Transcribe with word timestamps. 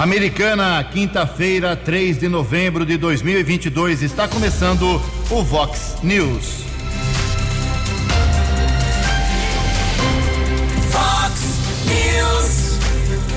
Americana, 0.00 0.82
quinta-feira, 0.82 1.76
3 1.76 2.20
de 2.20 2.26
novembro 2.26 2.86
de 2.86 2.96
2022, 2.96 4.00
está 4.00 4.26
começando 4.26 4.98
o 5.28 5.42
Vox 5.42 5.98
News. 6.02 6.64
Vox 10.90 11.42
News, 11.84 12.78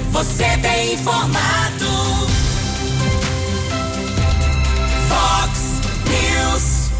você 0.09 0.57
tem 0.61 0.93
informado. 0.93 1.85
Vox 5.09 5.81
News. 6.07 6.91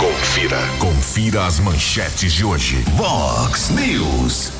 Confira, 0.00 0.58
confira 0.80 1.46
as 1.46 1.60
manchetes 1.60 2.32
de 2.32 2.44
hoje. 2.44 2.82
Vox 2.96 3.68
News. 3.68 4.55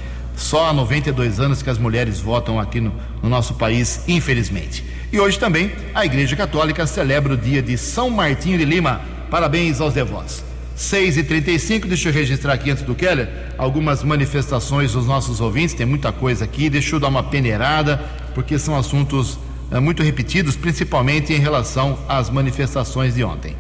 Só 0.41 0.71
há 0.71 0.73
92 0.73 1.39
anos 1.39 1.63
que 1.63 1.69
as 1.69 1.77
mulheres 1.77 2.19
votam 2.19 2.59
aqui 2.59 2.81
no, 2.81 2.91
no, 3.23 3.29
nosso 3.29 3.55
país, 3.55 4.03
infelizmente. 4.09 4.83
E 5.13 5.21
hoje 5.21 5.39
também 5.39 5.71
a 5.95 6.07
Igreja 6.07 6.35
Católica 6.35 6.87
celebra 6.87 7.35
o 7.35 7.37
dia 7.37 7.61
de 7.61 7.77
São 7.77 8.09
Martinho 8.09 8.57
de 8.57 8.65
Lima. 8.65 9.03
Parabéns 9.31 9.83
aos 9.83 9.93
devotos. 9.93 10.43
6 10.75 11.19
e 11.19 11.25
35 11.25 11.87
deixa 11.87 12.09
eu 12.09 12.13
registrar 12.15 12.55
aqui 12.55 12.71
antes 12.71 12.83
do 12.83 12.95
Keller 12.95 13.29
algumas 13.59 14.03
manifestações 14.03 14.95
dos 14.95 15.07
nossos 15.07 15.43
ouvintes. 15.43 15.75
Tem 15.75 15.85
muita 15.85 16.11
coisa 16.11 16.47
aqui, 16.47 16.71
deixa 16.71 16.97
eu 16.97 17.01
dar 17.01 17.09
uma 17.09 17.23
peneirada, 17.23 17.99
porque 18.35 18.59
são 18.59 18.75
assuntos 18.75 19.39
é, 19.71 19.79
muito 19.79 20.03
repetidos, 20.03 20.57
principalmente 20.57 21.35
em 21.35 21.39
relação 21.39 21.99
às 22.09 22.31
manifestações 22.31 23.15
de 23.15 23.23
ontem. 23.23 23.55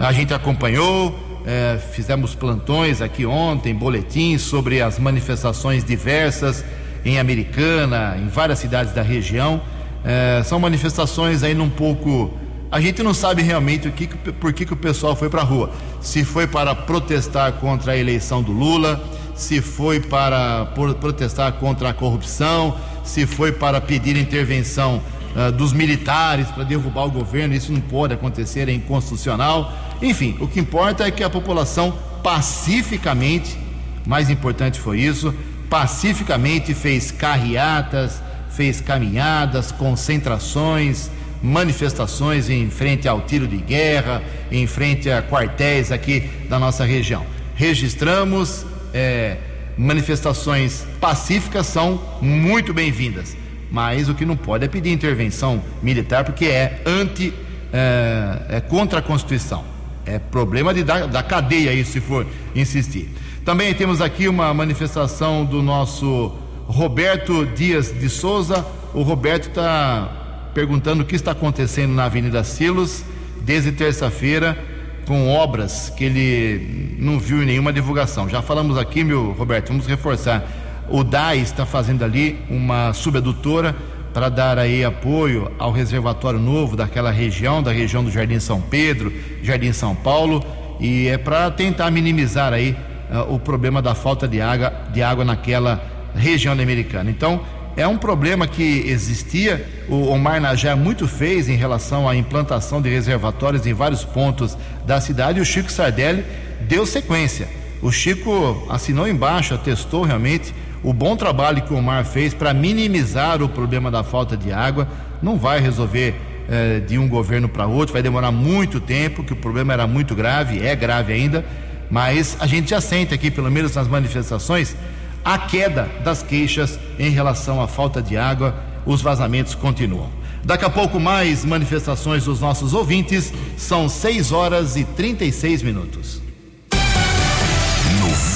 A 0.00 0.12
gente 0.12 0.34
acompanhou, 0.34 1.16
é, 1.46 1.78
fizemos 1.92 2.34
plantões 2.34 3.02
aqui 3.02 3.26
ontem, 3.26 3.74
boletins 3.74 4.42
sobre 4.42 4.80
as 4.80 4.98
manifestações 4.98 5.84
diversas 5.84 6.64
em 7.04 7.18
Americana, 7.18 8.16
em 8.18 8.28
várias 8.28 8.58
cidades 8.58 8.94
da 8.94 9.02
região. 9.02 9.60
É, 10.04 10.42
são 10.44 10.58
manifestações 10.58 11.42
aí 11.42 11.54
num 11.54 11.68
pouco. 11.68 12.32
A 12.70 12.80
gente 12.80 13.02
não 13.02 13.12
sabe 13.12 13.42
realmente 13.42 13.86
o 13.86 13.92
que, 13.92 14.06
por 14.06 14.52
que, 14.52 14.64
que 14.64 14.72
o 14.72 14.76
pessoal 14.76 15.14
foi 15.14 15.28
para 15.28 15.42
a 15.42 15.44
rua. 15.44 15.70
Se 16.00 16.24
foi 16.24 16.46
para 16.46 16.74
protestar 16.74 17.52
contra 17.54 17.92
a 17.92 17.96
eleição 17.96 18.42
do 18.42 18.50
Lula, 18.50 19.02
se 19.34 19.60
foi 19.60 20.00
para 20.00 20.66
protestar 21.00 21.52
contra 21.54 21.90
a 21.90 21.94
corrupção, 21.94 22.76
se 23.04 23.26
foi 23.26 23.52
para 23.52 23.80
pedir 23.80 24.16
intervenção 24.16 25.02
uh, 25.34 25.52
dos 25.52 25.72
militares 25.72 26.48
para 26.48 26.64
derrubar 26.64 27.04
o 27.04 27.10
governo. 27.10 27.54
Isso 27.54 27.72
não 27.72 27.80
pode 27.80 28.14
acontecer, 28.14 28.68
é 28.68 28.72
inconstitucional. 28.72 29.72
Enfim, 30.00 30.36
o 30.40 30.48
que 30.48 30.60
importa 30.60 31.06
é 31.06 31.10
que 31.10 31.22
a 31.22 31.30
população 31.30 31.96
pacificamente, 32.22 33.58
mais 34.06 34.30
importante 34.30 34.80
foi 34.80 35.00
isso, 35.00 35.34
pacificamente 35.68 36.74
fez 36.74 37.10
carreatas, 37.10 38.22
fez 38.50 38.80
caminhadas, 38.80 39.72
concentrações, 39.72 41.10
manifestações 41.42 42.48
em 42.48 42.70
frente 42.70 43.06
ao 43.06 43.20
tiro 43.22 43.46
de 43.46 43.58
guerra, 43.58 44.22
em 44.50 44.66
frente 44.66 45.10
a 45.10 45.22
quartéis 45.22 45.92
aqui 45.92 46.30
da 46.48 46.58
nossa 46.58 46.84
região. 46.84 47.26
Registramos 47.54 48.64
é, 48.94 49.36
manifestações 49.76 50.86
pacíficas 51.00 51.66
são 51.66 52.00
muito 52.22 52.72
bem-vindas, 52.72 53.36
mas 53.74 54.08
o 54.08 54.14
que 54.14 54.24
não 54.24 54.36
pode 54.36 54.64
é 54.64 54.68
pedir 54.68 54.92
intervenção 54.92 55.60
militar 55.82 56.22
porque 56.22 56.44
é 56.44 56.80
anti 56.86 57.34
é, 57.72 58.42
é 58.48 58.60
contra 58.60 59.00
a 59.00 59.02
Constituição. 59.02 59.64
É 60.06 60.16
problema 60.16 60.72
de 60.72 60.84
da, 60.84 61.06
da 61.06 61.24
cadeia 61.24 61.72
isso 61.72 61.90
se 61.90 62.00
for 62.00 62.24
insistir. 62.54 63.10
Também 63.44 63.74
temos 63.74 64.00
aqui 64.00 64.28
uma 64.28 64.54
manifestação 64.54 65.44
do 65.44 65.60
nosso 65.60 66.38
Roberto 66.68 67.44
Dias 67.46 67.92
de 67.92 68.08
Souza. 68.08 68.64
O 68.94 69.02
Roberto 69.02 69.48
está 69.48 70.50
perguntando 70.54 71.02
o 71.02 71.04
que 71.04 71.16
está 71.16 71.32
acontecendo 71.32 71.92
na 71.94 72.04
Avenida 72.04 72.44
Silos 72.44 73.04
desde 73.40 73.72
terça-feira 73.72 74.56
com 75.04 75.28
obras 75.28 75.90
que 75.90 76.04
ele 76.04 76.96
não 77.00 77.18
viu 77.18 77.42
em 77.42 77.46
nenhuma 77.46 77.72
divulgação. 77.72 78.28
Já 78.28 78.40
falamos 78.40 78.78
aqui, 78.78 79.02
meu 79.02 79.32
Roberto, 79.32 79.70
vamos 79.70 79.86
reforçar. 79.88 80.63
O 80.88 81.02
DAI 81.02 81.38
está 81.38 81.64
fazendo 81.64 82.04
ali 82.04 82.38
uma 82.50 82.92
subadutora 82.92 83.74
para 84.12 84.28
dar 84.28 84.58
aí 84.58 84.84
apoio 84.84 85.50
ao 85.58 85.72
reservatório 85.72 86.38
novo 86.38 86.76
daquela 86.76 87.10
região, 87.10 87.62
da 87.62 87.72
região 87.72 88.04
do 88.04 88.10
Jardim 88.10 88.38
São 88.38 88.60
Pedro, 88.60 89.12
Jardim 89.42 89.72
São 89.72 89.94
Paulo, 89.94 90.44
e 90.78 91.08
é 91.08 91.18
para 91.18 91.50
tentar 91.50 91.90
minimizar 91.90 92.52
aí 92.52 92.76
uh, 93.10 93.34
o 93.34 93.40
problema 93.40 93.82
da 93.82 93.94
falta 93.94 94.28
de 94.28 94.40
água, 94.40 94.72
de 94.92 95.02
água 95.02 95.24
naquela 95.24 95.82
região 96.14 96.52
americana. 96.52 97.10
Então, 97.10 97.40
é 97.76 97.88
um 97.88 97.98
problema 97.98 98.46
que 98.46 98.84
existia, 98.86 99.66
o 99.88 100.06
Omar 100.06 100.40
Najá 100.40 100.76
muito 100.76 101.08
fez 101.08 101.48
em 101.48 101.56
relação 101.56 102.08
à 102.08 102.14
implantação 102.14 102.80
de 102.80 102.88
reservatórios 102.88 103.66
em 103.66 103.72
vários 103.72 104.04
pontos 104.04 104.56
da 104.86 105.00
cidade, 105.00 105.40
o 105.40 105.44
Chico 105.44 105.72
Sardelli 105.72 106.24
deu 106.68 106.86
sequência. 106.86 107.48
O 107.82 107.90
Chico 107.90 108.64
assinou 108.70 109.08
embaixo, 109.08 109.54
atestou 109.54 110.04
realmente 110.04 110.54
o 110.84 110.92
bom 110.92 111.16
trabalho 111.16 111.62
que 111.62 111.72
o 111.72 111.78
Omar 111.78 112.04
fez 112.04 112.34
para 112.34 112.52
minimizar 112.52 113.42
o 113.42 113.48
problema 113.48 113.90
da 113.90 114.04
falta 114.04 114.36
de 114.36 114.52
água. 114.52 114.86
Não 115.22 115.38
vai 115.38 115.58
resolver 115.58 116.14
eh, 116.46 116.80
de 116.80 116.98
um 116.98 117.08
governo 117.08 117.48
para 117.48 117.66
outro, 117.66 117.94
vai 117.94 118.02
demorar 118.02 118.30
muito 118.30 118.78
tempo, 118.78 119.24
que 119.24 119.32
o 119.32 119.36
problema 119.36 119.72
era 119.72 119.86
muito 119.86 120.14
grave, 120.14 120.64
é 120.64 120.76
grave 120.76 121.14
ainda, 121.14 121.42
mas 121.90 122.36
a 122.38 122.46
gente 122.46 122.70
já 122.70 122.82
sente 122.82 123.14
aqui, 123.14 123.30
pelo 123.30 123.50
menos 123.50 123.74
nas 123.74 123.88
manifestações, 123.88 124.76
a 125.24 125.38
queda 125.38 125.88
das 126.04 126.22
queixas 126.22 126.78
em 126.98 127.08
relação 127.08 127.62
à 127.62 127.66
falta 127.66 128.02
de 128.02 128.18
água, 128.18 128.54
os 128.84 129.00
vazamentos 129.00 129.54
continuam. 129.54 130.10
Daqui 130.44 130.66
a 130.66 130.70
pouco 130.70 131.00
mais 131.00 131.46
manifestações 131.46 132.26
dos 132.26 132.40
nossos 132.40 132.74
ouvintes, 132.74 133.32
são 133.56 133.88
6 133.88 134.32
horas 134.32 134.76
e 134.76 134.84
36 134.84 135.62
minutos. 135.62 136.20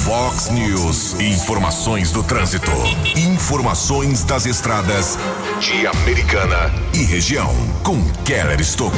Fox 0.05 0.49
News, 0.49 1.19
informações 1.19 2.11
do 2.11 2.23
trânsito, 2.23 2.71
informações 3.17 4.23
das 4.23 4.45
estradas 4.45 5.19
de 5.59 5.85
Americana 5.85 6.73
e 6.93 7.03
região, 7.03 7.53
com 7.83 8.01
Keller 8.23 8.61
Estocco. 8.61 8.95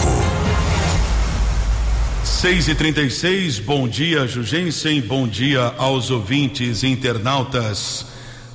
6 2.23 2.67
e 2.67 2.75
36 2.75 3.59
bom 3.59 3.87
dia, 3.87 4.27
Jugensen, 4.27 5.01
bom 5.01 5.27
dia 5.27 5.73
aos 5.77 6.11
ouvintes 6.11 6.83
internautas 6.83 8.05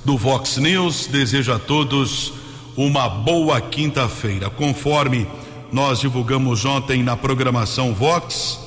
do 0.05 0.17
Vox 0.17 0.55
News. 0.57 1.05
Desejo 1.07 1.53
a 1.53 1.59
todos 1.59 2.33
uma 2.77 3.09
boa 3.09 3.59
quinta-feira. 3.59 4.49
Conforme 4.49 5.27
nós 5.71 5.99
divulgamos 5.99 6.63
ontem 6.63 7.03
na 7.03 7.17
programação 7.17 7.93
Vox, 7.93 8.57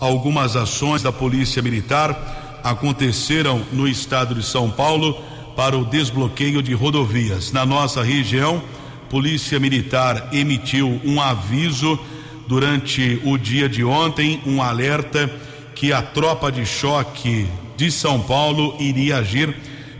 algumas 0.00 0.56
ações 0.56 1.02
da 1.02 1.12
Polícia 1.12 1.62
Militar 1.62 2.47
aconteceram 2.62 3.62
no 3.72 3.86
estado 3.86 4.34
de 4.34 4.42
São 4.42 4.70
Paulo 4.70 5.20
para 5.56 5.76
o 5.76 5.84
desbloqueio 5.84 6.62
de 6.62 6.72
rodovias. 6.74 7.52
Na 7.52 7.66
nossa 7.66 8.02
região, 8.02 8.62
Polícia 9.10 9.58
Militar 9.58 10.28
emitiu 10.32 11.00
um 11.04 11.20
aviso 11.20 11.98
durante 12.46 13.20
o 13.24 13.36
dia 13.36 13.68
de 13.68 13.84
ontem, 13.84 14.40
um 14.46 14.62
alerta 14.62 15.30
que 15.74 15.92
a 15.92 16.00
tropa 16.00 16.50
de 16.50 16.64
choque 16.64 17.46
de 17.76 17.90
São 17.90 18.20
Paulo 18.20 18.74
iria 18.80 19.18
agir 19.18 19.54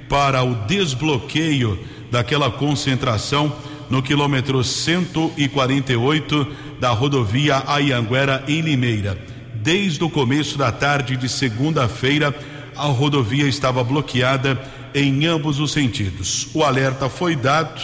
para 0.08 0.42
o 0.42 0.54
desbloqueio 0.66 1.78
daquela 2.10 2.50
concentração 2.50 3.52
no 3.90 4.02
quilômetro 4.02 4.64
148 4.64 6.46
da 6.80 6.90
rodovia 6.90 7.62
Ayanguera 7.66 8.44
em 8.48 8.60
Limeira. 8.60 9.27
Desde 9.68 10.02
o 10.02 10.08
começo 10.08 10.56
da 10.56 10.72
tarde 10.72 11.14
de 11.14 11.28
segunda-feira, 11.28 12.34
a 12.74 12.86
rodovia 12.86 13.46
estava 13.46 13.84
bloqueada 13.84 14.58
em 14.94 15.26
ambos 15.26 15.60
os 15.60 15.72
sentidos. 15.72 16.48
O 16.54 16.64
alerta 16.64 17.10
foi 17.10 17.36
dado, 17.36 17.78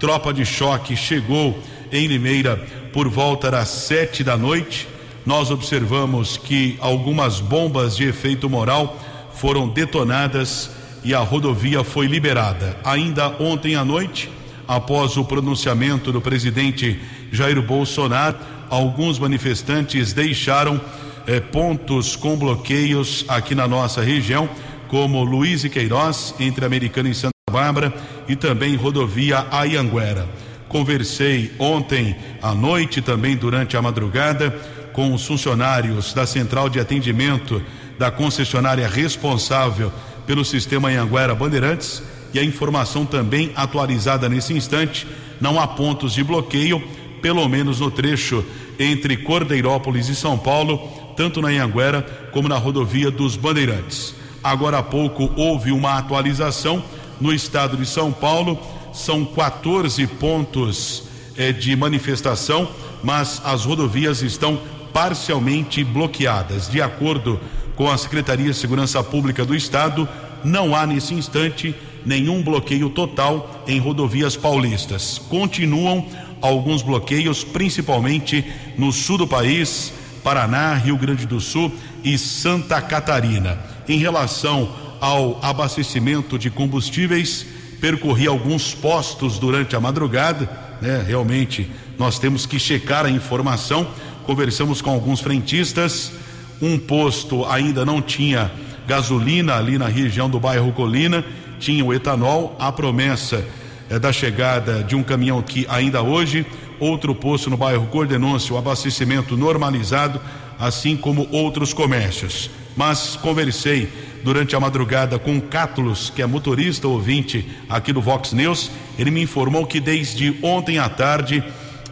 tropa 0.00 0.32
de 0.32 0.46
choque 0.46 0.96
chegou 0.96 1.62
em 1.92 2.06
Limeira 2.06 2.56
por 2.94 3.10
volta 3.10 3.50
das 3.50 3.68
sete 3.68 4.24
da 4.24 4.38
noite. 4.38 4.88
Nós 5.26 5.50
observamos 5.50 6.38
que 6.38 6.78
algumas 6.80 7.40
bombas 7.40 7.94
de 7.94 8.08
efeito 8.08 8.48
moral 8.48 8.98
foram 9.34 9.68
detonadas 9.68 10.70
e 11.04 11.12
a 11.12 11.20
rodovia 11.20 11.84
foi 11.84 12.06
liberada. 12.06 12.74
Ainda 12.82 13.36
ontem 13.38 13.76
à 13.76 13.84
noite, 13.84 14.30
após 14.66 15.18
o 15.18 15.24
pronunciamento 15.26 16.10
do 16.10 16.22
presidente 16.22 16.98
Jair 17.30 17.60
Bolsonaro, 17.60 18.38
alguns 18.70 19.18
manifestantes 19.18 20.14
deixaram 20.14 20.80
eh, 21.28 21.40
pontos 21.40 22.16
com 22.16 22.36
bloqueios 22.36 23.24
aqui 23.28 23.54
na 23.54 23.68
nossa 23.68 24.00
região, 24.00 24.48
como 24.88 25.22
Luiz 25.22 25.62
e 25.62 25.68
Queiroz, 25.68 26.34
entre 26.40 26.64
Americana 26.64 27.10
e 27.10 27.14
Santa 27.14 27.34
Bárbara, 27.50 27.92
e 28.26 28.34
também 28.34 28.74
rodovia 28.74 29.46
Ayanguera. 29.50 30.26
Conversei 30.68 31.52
ontem 31.58 32.16
à 32.40 32.54
noite, 32.54 33.02
também 33.02 33.36
durante 33.36 33.76
a 33.76 33.82
madrugada, 33.82 34.50
com 34.94 35.12
os 35.12 35.26
funcionários 35.26 36.14
da 36.14 36.26
central 36.26 36.70
de 36.70 36.80
atendimento 36.80 37.62
da 37.98 38.10
concessionária 38.10 38.88
responsável 38.88 39.92
pelo 40.26 40.44
sistema 40.46 40.88
Anhanguera 40.88 41.34
Bandeirantes 41.34 42.02
e 42.32 42.38
a 42.38 42.44
informação 42.44 43.04
também 43.04 43.52
atualizada 43.54 44.28
nesse 44.30 44.54
instante, 44.54 45.06
não 45.40 45.60
há 45.60 45.66
pontos 45.66 46.14
de 46.14 46.24
bloqueio, 46.24 46.82
pelo 47.20 47.46
menos 47.48 47.80
no 47.80 47.90
trecho 47.90 48.44
entre 48.78 49.16
Cordeirópolis 49.18 50.08
e 50.08 50.14
São 50.14 50.38
Paulo, 50.38 51.07
tanto 51.18 51.42
na 51.42 51.48
Anhanguera 51.48 52.02
como 52.30 52.48
na 52.48 52.56
rodovia 52.56 53.10
dos 53.10 53.34
Bandeirantes. 53.36 54.14
Agora 54.42 54.78
há 54.78 54.82
pouco 54.84 55.28
houve 55.34 55.72
uma 55.72 55.98
atualização 55.98 56.80
no 57.20 57.34
estado 57.34 57.76
de 57.76 57.84
São 57.84 58.12
Paulo, 58.12 58.56
são 58.92 59.24
14 59.24 60.06
pontos 60.06 61.02
eh, 61.36 61.52
de 61.52 61.74
manifestação, 61.74 62.70
mas 63.02 63.42
as 63.44 63.64
rodovias 63.64 64.22
estão 64.22 64.60
parcialmente 64.92 65.82
bloqueadas. 65.82 66.68
De 66.68 66.80
acordo 66.80 67.40
com 67.74 67.90
a 67.90 67.98
Secretaria 67.98 68.52
de 68.52 68.56
Segurança 68.56 69.02
Pública 69.02 69.44
do 69.44 69.56
Estado, 69.56 70.08
não 70.44 70.72
há 70.72 70.86
nesse 70.86 71.14
instante 71.14 71.74
nenhum 72.06 72.44
bloqueio 72.44 72.90
total 72.90 73.64
em 73.66 73.80
rodovias 73.80 74.36
paulistas. 74.36 75.18
Continuam 75.28 76.06
alguns 76.40 76.80
bloqueios, 76.80 77.42
principalmente 77.42 78.44
no 78.76 78.92
sul 78.92 79.18
do 79.18 79.26
país, 79.26 79.92
Paraná, 80.28 80.74
Rio 80.74 80.98
Grande 80.98 81.24
do 81.26 81.40
Sul 81.40 81.72
e 82.04 82.18
Santa 82.18 82.82
Catarina. 82.82 83.58
Em 83.88 83.96
relação 83.96 84.68
ao 85.00 85.42
abastecimento 85.42 86.38
de 86.38 86.50
combustíveis, 86.50 87.46
percorri 87.80 88.26
alguns 88.26 88.74
postos 88.74 89.38
durante 89.38 89.74
a 89.74 89.80
madrugada, 89.80 90.46
né? 90.82 91.02
Realmente 91.08 91.70
nós 91.98 92.18
temos 92.18 92.44
que 92.44 92.58
checar 92.58 93.06
a 93.06 93.10
informação. 93.10 93.88
Conversamos 94.24 94.82
com 94.82 94.90
alguns 94.90 95.20
frentistas. 95.20 96.12
Um 96.60 96.78
posto 96.78 97.46
ainda 97.46 97.82
não 97.86 98.02
tinha 98.02 98.52
gasolina 98.86 99.54
ali 99.54 99.78
na 99.78 99.88
região 99.88 100.28
do 100.28 100.38
bairro 100.38 100.72
Colina, 100.72 101.24
tinha 101.58 101.82
o 101.82 101.94
etanol. 101.94 102.54
A 102.60 102.70
promessa 102.70 103.42
é 103.88 103.98
da 103.98 104.12
chegada 104.12 104.84
de 104.84 104.94
um 104.94 105.02
caminhão 105.02 105.40
que 105.40 105.66
ainda 105.70 106.02
hoje, 106.02 106.44
outro 106.80 107.14
posto 107.14 107.50
no 107.50 107.56
bairro 107.56 107.86
Cordenôncio, 107.86 108.54
o 108.54 108.58
abastecimento 108.58 109.36
normalizado, 109.36 110.20
assim 110.58 110.96
como 110.96 111.28
outros 111.30 111.72
comércios. 111.72 112.50
Mas 112.76 113.16
conversei 113.16 113.88
durante 114.22 114.54
a 114.54 114.60
madrugada 114.60 115.18
com 115.18 115.40
Cátulos, 115.40 116.10
que 116.10 116.22
é 116.22 116.26
motorista 116.26 116.86
ouvinte 116.88 117.48
aqui 117.68 117.92
do 117.92 118.00
Vox 118.00 118.32
News. 118.32 118.70
Ele 118.98 119.10
me 119.10 119.22
informou 119.22 119.66
que 119.66 119.80
desde 119.80 120.36
ontem 120.42 120.78
à 120.78 120.88
tarde 120.88 121.42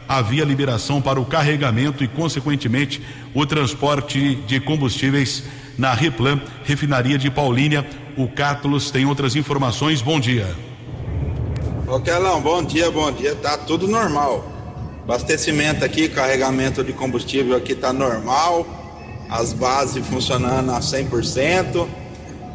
havia 0.09 0.45
liberação 0.45 1.01
para 1.01 1.21
o 1.21 1.25
carregamento 1.25 2.05
e, 2.05 2.09
consequentemente, 2.09 3.03
o 3.35 3.45
transporte 3.45 4.37
de 4.47 4.61
combustíveis 4.61 5.45
na 5.77 5.93
Replan, 5.93 6.41
refinaria 6.65 7.19
de 7.19 7.31
Paulínia. 7.31 7.87
O 8.17 8.29
Cátulos 8.29 8.91
tem 8.91 9.05
outras 9.05 9.37
informações. 9.37 10.01
Bom 10.01 10.19
dia. 10.19 10.55
Ô 11.87 12.01
Kelão, 12.01 12.41
bom 12.41 12.63
dia, 12.63 12.91
bom 12.91 13.13
dia. 13.13 13.35
Tá 13.35 13.59
tudo 13.59 13.87
normal. 13.87 14.56
Abastecimento 15.07 15.85
aqui, 15.85 16.09
carregamento 16.09 16.83
de 16.83 16.93
combustível 16.93 17.57
aqui 17.57 17.77
tá 17.77 17.93
normal. 17.93 18.67
As 19.31 19.53
bases 19.53 20.05
funcionando 20.05 20.73
a 20.73 20.81
100%. 20.81 21.87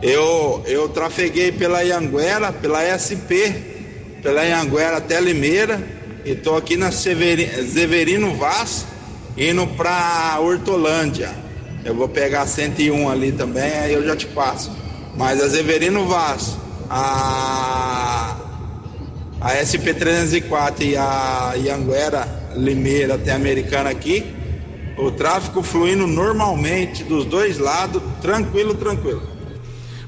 Eu, 0.02 0.62
eu 0.66 0.90
trafeguei 0.90 1.54
pela 1.54 1.82
Ianguera, 1.82 2.52
pela 2.52 2.84
SP, 2.92 4.20
pela 4.22 4.44
Ianguera 4.44 4.98
até 4.98 5.22
Limeira. 5.22 5.82
E 6.26 6.36
tô 6.36 6.58
aqui 6.58 6.76
na 6.76 6.92
Severi- 6.92 7.48
Severino 7.72 8.36
Vaz, 8.36 8.86
indo 9.38 9.66
pra 9.68 10.38
Hortolândia. 10.42 11.30
Eu 11.86 11.96
vou 11.96 12.10
pegar 12.10 12.46
101 12.46 13.10
ali 13.10 13.32
também, 13.32 13.72
aí 13.80 13.94
eu 13.94 14.04
já 14.06 14.14
te 14.14 14.28
passo. 14.28 14.70
Mas 15.16 15.42
a 15.42 15.50
Severino 15.50 16.06
Vaz, 16.06 16.58
a, 16.90 18.36
a 19.42 19.56
SP304 19.56 20.82
e 20.82 20.96
a 20.96 21.56
Ianguera 21.58 22.28
Limeira 22.56 23.16
até 23.16 23.34
Americana 23.34 23.90
aqui, 23.90 24.24
o 24.96 25.10
tráfego 25.10 25.64
fluindo 25.64 26.06
normalmente 26.06 27.04
dos 27.04 27.26
dois 27.26 27.58
lados, 27.58 28.04
tranquilo, 28.22 28.76
tranquilo. 28.76 29.24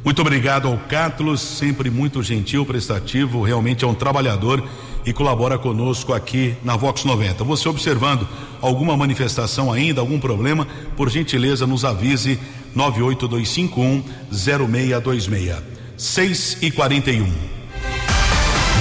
Muito 0.06 0.22
obrigado 0.22 0.68
ao 0.68 0.78
Cátulos, 0.78 1.42
sempre 1.42 1.90
muito 1.90 2.22
gentil, 2.22 2.64
prestativo, 2.64 3.42
realmente 3.42 3.84
é 3.84 3.88
um 3.88 3.96
trabalhador 3.96 4.64
e 5.04 5.12
colabora 5.12 5.58
conosco 5.58 6.14
aqui 6.14 6.56
na 6.64 6.76
Vox 6.76 7.04
90. 7.04 7.44
Você 7.44 7.68
observando 7.68 8.28
alguma 8.62 8.96
manifestação 8.96 9.72
ainda, 9.72 10.00
algum 10.00 10.20
problema, 10.20 10.68
por 10.96 11.10
gentileza 11.10 11.66
nos 11.66 11.84
avise 11.84 12.38
982510626. 12.76 15.74
6 15.96 16.58
e 16.62 16.70
41. 16.70 17.63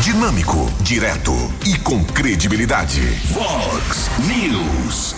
Dinâmico, 0.02 0.68
direto 0.80 1.32
e 1.64 1.78
com 1.78 2.02
credibilidade. 2.02 3.00
Fox 3.32 4.10
News. 4.26 5.14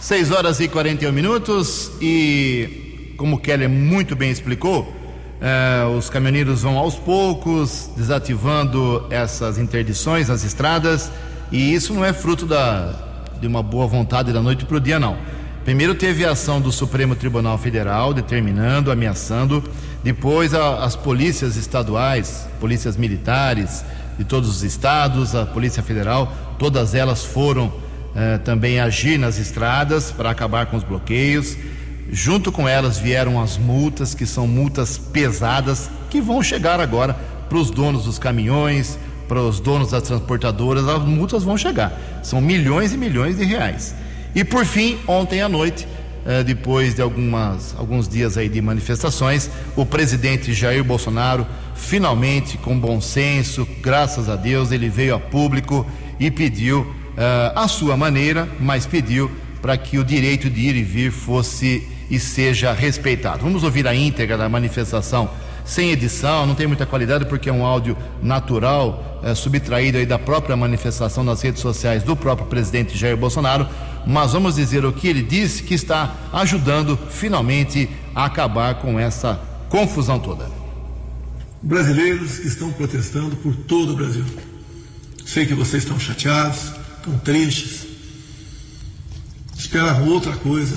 6 0.00 0.32
horas 0.32 0.58
e 0.58 0.66
41 0.66 1.12
minutos 1.12 1.88
e 2.00 3.14
como 3.16 3.36
o 3.36 3.38
Keller 3.38 3.70
muito 3.70 4.16
bem 4.16 4.32
explicou, 4.32 4.92
eh, 5.40 5.84
os 5.96 6.10
caminhoneiros 6.10 6.62
vão 6.62 6.78
aos 6.78 6.96
poucos 6.96 7.90
desativando 7.96 9.06
essas 9.08 9.56
interdições 9.56 10.26
nas 10.28 10.42
estradas 10.42 11.08
e 11.52 11.72
isso 11.72 11.94
não 11.94 12.04
é 12.04 12.12
fruto 12.12 12.44
da, 12.44 12.92
de 13.40 13.46
uma 13.46 13.62
boa 13.62 13.86
vontade 13.86 14.32
da 14.32 14.42
noite 14.42 14.64
para 14.64 14.78
o 14.78 14.80
dia, 14.80 14.98
não. 14.98 15.16
Primeiro 15.64 15.94
teve 15.94 16.24
a 16.24 16.32
ação 16.32 16.60
do 16.60 16.72
Supremo 16.72 17.14
Tribunal 17.14 17.56
Federal 17.56 18.12
determinando, 18.12 18.90
ameaçando. 18.90 19.62
Depois 20.02 20.52
a, 20.52 20.84
as 20.84 20.96
polícias 20.96 21.56
estaduais, 21.56 22.48
polícias 22.60 22.96
militares 22.96 23.84
de 24.18 24.24
todos 24.24 24.48
os 24.48 24.62
estados, 24.62 25.34
a 25.34 25.46
Polícia 25.46 25.82
Federal, 25.82 26.32
todas 26.58 26.94
elas 26.94 27.24
foram 27.24 27.72
eh, 28.14 28.38
também 28.38 28.78
agir 28.78 29.18
nas 29.18 29.38
estradas 29.38 30.10
para 30.10 30.30
acabar 30.30 30.66
com 30.66 30.76
os 30.76 30.84
bloqueios. 30.84 31.56
Junto 32.10 32.52
com 32.52 32.68
elas 32.68 32.98
vieram 32.98 33.40
as 33.40 33.56
multas, 33.56 34.14
que 34.14 34.26
são 34.26 34.46
multas 34.46 34.98
pesadas, 34.98 35.88
que 36.10 36.20
vão 36.20 36.42
chegar 36.42 36.78
agora 36.78 37.14
para 37.48 37.56
os 37.56 37.70
donos 37.70 38.04
dos 38.04 38.18
caminhões, 38.18 38.98
para 39.28 39.40
os 39.40 39.60
donos 39.60 39.92
das 39.92 40.02
transportadoras, 40.02 40.86
as 40.86 41.02
multas 41.04 41.42
vão 41.42 41.56
chegar. 41.56 41.98
São 42.22 42.40
milhões 42.40 42.92
e 42.92 42.98
milhões 42.98 43.38
de 43.38 43.44
reais. 43.44 43.94
E 44.34 44.44
por 44.44 44.64
fim, 44.66 44.98
ontem 45.06 45.40
à 45.40 45.48
noite, 45.48 45.86
eh, 46.26 46.42
depois 46.42 46.94
de 46.94 47.02
algumas, 47.02 47.74
alguns 47.78 48.08
dias 48.08 48.36
aí 48.36 48.48
de 48.48 48.60
manifestações, 48.60 49.50
o 49.76 49.84
presidente 49.84 50.52
Jair 50.52 50.84
Bolsonaro, 50.84 51.46
finalmente, 51.74 52.58
com 52.58 52.78
bom 52.78 53.00
senso, 53.00 53.66
graças 53.80 54.28
a 54.28 54.36
Deus, 54.36 54.72
ele 54.72 54.88
veio 54.88 55.14
a 55.14 55.20
público 55.20 55.86
e 56.18 56.30
pediu, 56.30 56.94
eh, 57.16 57.52
a 57.54 57.68
sua 57.68 57.96
maneira, 57.96 58.48
mas 58.60 58.86
pediu 58.86 59.30
para 59.60 59.76
que 59.76 59.98
o 59.98 60.04
direito 60.04 60.50
de 60.50 60.60
ir 60.60 60.76
e 60.76 60.82
vir 60.82 61.10
fosse 61.10 61.86
e 62.10 62.18
seja 62.18 62.72
respeitado. 62.72 63.42
Vamos 63.42 63.64
ouvir 63.64 63.86
a 63.86 63.94
íntegra 63.94 64.36
da 64.36 64.48
manifestação 64.48 65.30
sem 65.64 65.90
edição, 65.90 66.46
não 66.46 66.54
tem 66.54 66.66
muita 66.66 66.84
qualidade 66.84 67.24
porque 67.26 67.48
é 67.48 67.52
um 67.52 67.64
áudio 67.64 67.96
natural, 68.22 69.20
é, 69.22 69.34
subtraído 69.34 69.98
aí 69.98 70.06
da 70.06 70.18
própria 70.18 70.56
manifestação 70.56 71.22
nas 71.22 71.40
redes 71.40 71.60
sociais 71.60 72.02
do 72.02 72.16
próprio 72.16 72.46
presidente 72.48 72.98
Jair 72.98 73.16
Bolsonaro, 73.16 73.68
mas 74.06 74.32
vamos 74.32 74.56
dizer 74.56 74.84
o 74.84 74.92
que 74.92 75.08
ele 75.08 75.22
disse 75.22 75.62
que 75.62 75.74
está 75.74 76.14
ajudando 76.32 76.98
finalmente 77.10 77.88
a 78.14 78.24
acabar 78.24 78.76
com 78.76 78.98
essa 78.98 79.40
confusão 79.68 80.18
toda. 80.18 80.50
Brasileiros 81.62 82.38
que 82.38 82.48
estão 82.48 82.72
protestando 82.72 83.36
por 83.36 83.54
todo 83.54 83.92
o 83.92 83.96
Brasil. 83.96 84.24
Sei 85.24 85.46
que 85.46 85.54
vocês 85.54 85.84
estão 85.84 85.98
chateados, 85.98 86.72
estão 86.98 87.18
tristes, 87.18 87.86
esperavam 89.56 90.08
outra 90.08 90.32
coisa. 90.32 90.76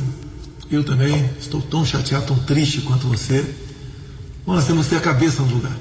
Eu 0.70 0.84
também 0.84 1.30
estou 1.40 1.62
tão 1.62 1.86
chateado, 1.86 2.28
tão 2.28 2.40
triste 2.40 2.82
quanto 2.82 3.08
você. 3.08 3.44
Nós 4.46 4.66
temos 4.66 4.86
que 4.86 4.92
ter 4.92 4.98
a 4.98 5.02
cabeça 5.02 5.42
no 5.42 5.56
lugar. 5.56 5.76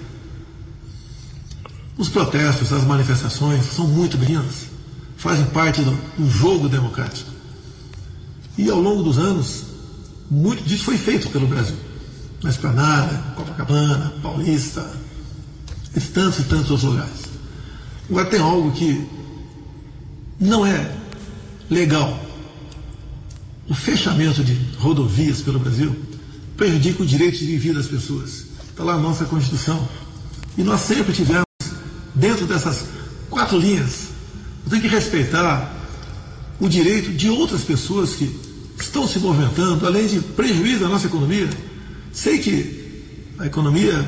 Os 1.97 2.09
protestos, 2.09 2.73
as 2.73 2.83
manifestações 2.85 3.67
são 3.67 3.87
muito 3.87 4.17
bem-vindas, 4.17 4.67
fazem 5.17 5.45
parte 5.47 5.81
do, 5.83 5.93
do 6.19 6.29
jogo 6.29 6.69
democrático. 6.69 7.34
E 8.57 8.71
ao 8.71 8.81
longo 8.81 9.03
dos 9.03 9.19
anos, 9.19 9.65
muito 10.31 10.63
disso 10.63 10.85
foi 10.85 10.97
feito 10.97 11.29
pelo 11.31 11.47
Brasil. 11.47 11.77
Na 12.43 12.51
Esplanada, 12.51 13.17
Copacabana, 13.37 14.13
Paulista, 14.23 14.91
e 15.97 16.01
tantos 16.01 16.41
e 16.41 16.45
tantos 16.45 16.71
outros 16.71 16.91
lugares. 16.91 17.25
Agora 18.09 18.27
tem 18.27 18.41
algo 18.41 18.73
que 18.73 19.07
não 20.39 20.67
é 20.67 20.95
legal. 21.71 22.21
O 23.69 23.75
fechamento 23.75 24.45
de 24.45 24.55
rodovias 24.79 25.41
pelo 25.41 25.59
Brasil 25.59 25.95
prejudica 26.57 27.03
o 27.03 27.07
direito 27.07 27.39
de 27.39 27.47
viver 27.47 27.75
das 27.75 27.87
pessoas. 27.87 28.45
Está 28.69 28.85
lá 28.85 28.95
a 28.95 28.99
nossa 28.99 29.25
Constituição. 29.25 29.89
E 30.59 30.63
nós 30.63 30.81
sempre 30.81 31.13
tivemos, 31.13 31.45
dentro 32.15 32.47
dessas 32.47 32.85
quatro 33.31 33.59
linhas, 33.59 34.09
tem 34.69 34.81
que 34.81 34.89
respeitar 34.89 35.75
o 36.61 36.69
direito 36.69 37.11
de 37.11 37.29
outras 37.29 37.63
pessoas 37.63 38.15
que 38.15 38.44
estão 38.85 39.07
se 39.07 39.19
movimentando, 39.19 39.87
além 39.87 40.07
de 40.07 40.21
prejuízo 40.21 40.85
à 40.85 40.89
nossa 40.89 41.07
economia. 41.07 41.49
Sei 42.13 42.39
que 42.39 43.03
a 43.39 43.47
economia 43.47 44.07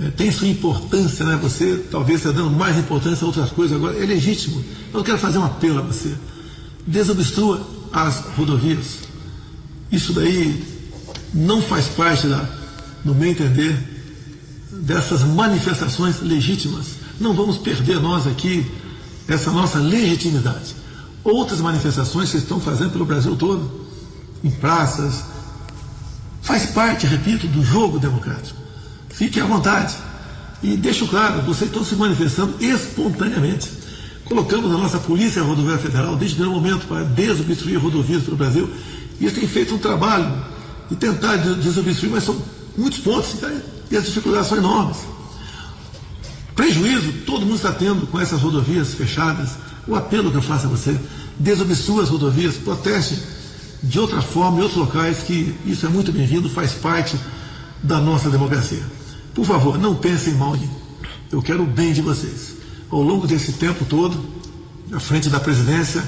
é, 0.00 0.10
tem 0.10 0.30
sua 0.30 0.48
importância, 0.48 1.24
né? 1.24 1.38
Você 1.42 1.84
talvez 1.90 2.20
está 2.20 2.32
dando 2.32 2.50
mais 2.50 2.76
importância 2.76 3.24
a 3.24 3.26
outras 3.26 3.50
coisas 3.50 3.76
agora. 3.76 3.96
É 3.96 4.06
legítimo. 4.06 4.64
Eu 4.92 5.04
quero 5.04 5.18
fazer 5.18 5.38
um 5.38 5.44
apelo 5.44 5.78
a 5.78 5.82
você. 5.82 6.14
Desobstrua 6.86 7.66
as 7.92 8.20
rodovias. 8.36 8.98
Isso 9.90 10.12
daí 10.12 10.64
não 11.32 11.62
faz 11.62 11.86
parte 11.88 12.26
da, 12.26 12.48
no 13.04 13.14
meu 13.14 13.30
entender, 13.30 13.76
dessas 14.70 15.22
manifestações 15.22 16.20
legítimas. 16.20 16.86
Não 17.20 17.34
vamos 17.34 17.58
perder 17.58 18.00
nós 18.00 18.26
aqui 18.26 18.66
essa 19.26 19.50
nossa 19.50 19.78
legitimidade. 19.78 20.74
Outras 21.24 21.60
manifestações 21.60 22.30
que 22.30 22.38
estão 22.38 22.60
fazendo 22.60 22.92
pelo 22.92 23.04
Brasil 23.04 23.36
todo, 23.36 23.87
em 24.42 24.50
praças, 24.50 25.24
faz 26.42 26.66
parte, 26.66 27.06
repito, 27.06 27.46
do 27.46 27.64
jogo 27.64 27.98
democrático. 27.98 28.58
Fique 29.10 29.40
à 29.40 29.44
vontade. 29.44 29.96
E 30.62 30.76
deixo 30.76 31.06
claro, 31.06 31.42
vocês 31.42 31.70
estão 31.70 31.84
se 31.84 31.94
manifestando 31.94 32.54
espontaneamente. 32.60 33.70
Colocamos 34.24 34.72
a 34.72 34.78
nossa 34.78 34.98
Polícia 34.98 35.42
Rodoviária 35.42 35.80
Federal 35.80 36.16
desde 36.16 36.34
o 36.34 36.38
primeiro 36.38 36.60
momento 36.60 36.86
para 36.86 37.04
desobstruir 37.04 37.80
rodovias 37.80 38.22
pelo 38.24 38.36
Brasil. 38.36 38.70
E 39.20 39.24
eles 39.24 39.36
têm 39.36 39.48
feito 39.48 39.74
um 39.74 39.78
trabalho 39.78 40.30
de 40.90 40.96
tentar 40.96 41.36
desobstruir, 41.36 42.12
mas 42.12 42.24
são 42.24 42.40
muitos 42.76 42.98
pontos 42.98 43.36
e 43.90 43.96
as 43.96 44.04
dificuldades 44.04 44.48
são 44.48 44.58
enormes. 44.58 44.98
Prejuízo 46.54 47.12
todo 47.24 47.46
mundo 47.46 47.56
está 47.56 47.72
tendo 47.72 48.06
com 48.06 48.20
essas 48.20 48.40
rodovias 48.40 48.94
fechadas. 48.94 49.50
O 49.86 49.94
apelo 49.94 50.30
que 50.30 50.36
eu 50.36 50.42
faço 50.42 50.66
a 50.66 50.70
você, 50.70 50.98
desobstrua 51.38 52.02
as 52.02 52.08
rodovias, 52.10 52.56
proteste 52.56 53.18
de 53.82 53.98
outra 53.98 54.20
forma 54.20 54.58
em 54.58 54.62
outros 54.62 54.78
locais, 54.78 55.18
que 55.18 55.54
isso 55.64 55.86
é 55.86 55.88
muito 55.88 56.12
bem-vindo, 56.12 56.48
faz 56.48 56.72
parte 56.72 57.16
da 57.82 58.00
nossa 58.00 58.28
democracia. 58.28 58.82
Por 59.34 59.44
favor, 59.44 59.78
não 59.78 59.94
pensem 59.94 60.34
mal 60.34 60.56
de 60.56 60.66
mim. 60.66 60.76
Eu 61.30 61.40
quero 61.40 61.62
o 61.62 61.66
bem 61.66 61.92
de 61.92 62.02
vocês. 62.02 62.56
Ao 62.90 63.00
longo 63.00 63.26
desse 63.26 63.52
tempo 63.52 63.84
todo, 63.84 64.18
à 64.92 64.98
frente 64.98 65.28
da 65.28 65.38
presidência, 65.38 66.02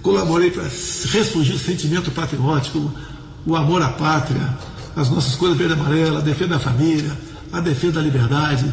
colaborei 0.00 0.50
para 0.50 0.62
ressurgir 0.62 1.56
o 1.56 1.58
sentimento 1.58 2.10
patriótico, 2.10 2.90
o 3.44 3.56
amor 3.56 3.82
à 3.82 3.88
pátria, 3.88 4.56
as 4.96 5.10
nossas 5.10 5.34
cores 5.34 5.56
verde 5.56 5.74
e 5.74 5.76
amarela, 5.76 6.20
a 6.20 6.22
defesa 6.22 6.50
da 6.50 6.58
família, 6.58 7.18
a 7.52 7.60
defesa 7.60 7.94
da 7.94 8.00
liberdade. 8.00 8.72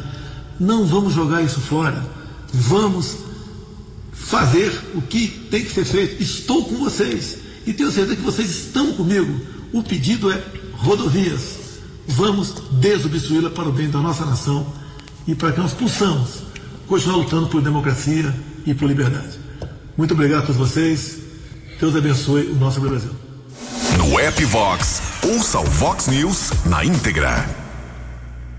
Não 0.59 0.85
vamos 0.85 1.13
jogar 1.13 1.41
isso 1.41 1.59
fora. 1.59 2.01
Vamos 2.53 3.17
fazer 4.13 4.71
o 4.93 5.01
que 5.01 5.27
tem 5.49 5.63
que 5.63 5.71
ser 5.71 5.83
feito. 5.83 6.21
Estou 6.21 6.63
com 6.63 6.77
vocês 6.77 7.40
e 7.65 7.73
tenho 7.73 7.91
certeza 7.91 8.15
que 8.15 8.21
vocês 8.21 8.49
estão 8.49 8.93
comigo. 8.93 9.39
O 9.71 9.83
pedido 9.83 10.31
é 10.31 10.41
rodovias. 10.73 11.59
Vamos 12.07 12.55
desobstruí-la 12.71 13.49
para 13.49 13.69
o 13.69 13.71
bem 13.71 13.89
da 13.89 13.99
nossa 13.99 14.25
nação 14.25 14.65
e 15.27 15.35
para 15.35 15.51
que 15.51 15.59
nós 15.59 15.73
possamos 15.73 16.43
continuar 16.87 17.17
lutando 17.17 17.47
por 17.47 17.61
democracia 17.61 18.33
e 18.65 18.73
por 18.73 18.87
liberdade. 18.87 19.39
Muito 19.95 20.13
obrigado 20.13 20.43
a 20.43 20.45
todos 20.47 20.57
vocês. 20.57 21.19
Deus 21.79 21.95
abençoe 21.95 22.47
o 22.47 22.55
nosso 22.55 22.81
Brasil. 22.81 23.11
No 23.97 24.19
app 24.19 24.43
Vox, 24.45 25.01
ouça 25.23 25.59
o 25.59 25.65
Vox 25.65 26.07
News 26.07 26.51
na 26.65 26.83
íntegra. 26.83 27.47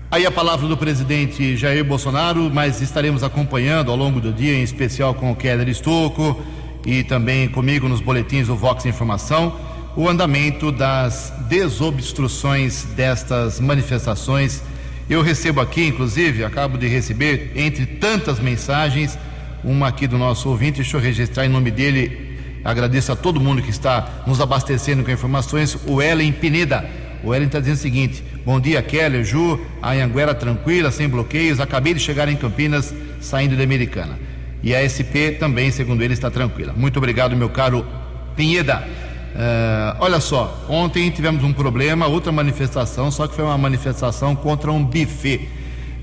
Aí 0.09 0.25
a 0.25 0.31
palavra 0.31 0.67
do 0.67 0.77
presidente 0.77 1.57
Jair 1.57 1.83
Bolsonaro, 1.83 2.49
mas 2.53 2.81
estaremos 2.81 3.23
acompanhando 3.23 3.91
ao 3.91 3.97
longo 3.97 4.21
do 4.21 4.31
dia, 4.31 4.53
em 4.53 4.63
especial 4.63 5.13
com 5.13 5.31
o 5.31 5.35
Keller 5.35 5.67
Estocco 5.67 6.41
e 6.85 7.03
também 7.03 7.47
comigo 7.47 7.87
nos 7.87 8.01
boletins 8.01 8.47
do 8.47 8.55
Vox 8.55 8.85
Informação, 8.85 9.57
o 9.95 10.09
andamento 10.09 10.71
das 10.71 11.33
desobstruções 11.47 12.83
destas 12.95 13.59
manifestações. 13.59 14.63
Eu 15.09 15.21
recebo 15.21 15.61
aqui, 15.61 15.85
inclusive, 15.85 16.43
acabo 16.43 16.77
de 16.77 16.87
receber, 16.87 17.51
entre 17.55 17.85
tantas 17.85 18.39
mensagens, 18.39 19.17
uma 19.63 19.87
aqui 19.87 20.07
do 20.07 20.17
nosso 20.17 20.49
ouvinte, 20.49 20.77
deixa 20.81 20.97
eu 20.97 21.01
registrar 21.01 21.45
em 21.45 21.49
nome 21.49 21.71
dele, 21.71 22.33
Agradeço 22.63 23.11
a 23.11 23.15
todo 23.15 23.41
mundo 23.41 23.61
que 23.61 23.69
está 23.69 24.23
nos 24.25 24.39
abastecendo 24.39 25.03
com 25.03 25.11
informações. 25.11 25.77
O 25.85 26.01
Ellen 26.01 26.31
Pineda. 26.31 26.89
O 27.21 27.33
Ellen 27.33 27.47
está 27.47 27.59
dizendo 27.59 27.75
o 27.75 27.79
seguinte: 27.79 28.23
Bom 28.45 28.59
dia, 28.59 28.81
Keller, 28.81 29.23
Ju. 29.23 29.59
A 29.81 29.91
Anhanguera 29.91 30.33
tranquila, 30.33 30.89
sem 30.89 31.09
bloqueios. 31.09 31.59
Acabei 31.59 31.93
de 31.93 31.99
chegar 31.99 32.29
em 32.29 32.37
Campinas, 32.37 32.93
saindo 33.19 33.57
da 33.57 33.63
Americana. 33.63 34.17
E 34.63 34.73
a 34.73 34.79
SP 34.87 35.35
também, 35.37 35.69
segundo 35.71 36.01
ele, 36.01 36.13
está 36.13 36.31
tranquila. 36.31 36.73
Muito 36.75 36.97
obrigado, 36.97 37.35
meu 37.35 37.49
caro 37.49 37.85
Pineda. 38.33 38.87
Uh, 39.33 39.97
olha 39.99 40.19
só, 40.19 40.63
ontem 40.69 41.09
tivemos 41.09 41.43
um 41.43 41.51
problema, 41.51 42.07
outra 42.07 42.31
manifestação, 42.31 43.11
só 43.11 43.27
que 43.27 43.35
foi 43.35 43.43
uma 43.43 43.57
manifestação 43.57 44.35
contra 44.35 44.71
um 44.71 44.83
buffet. 44.83 45.49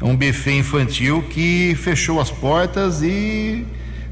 Um 0.03 0.15
buffet 0.15 0.59
infantil 0.59 1.23
que 1.31 1.75
fechou 1.77 2.21
as 2.21 2.31
portas 2.31 3.03
e 3.03 3.65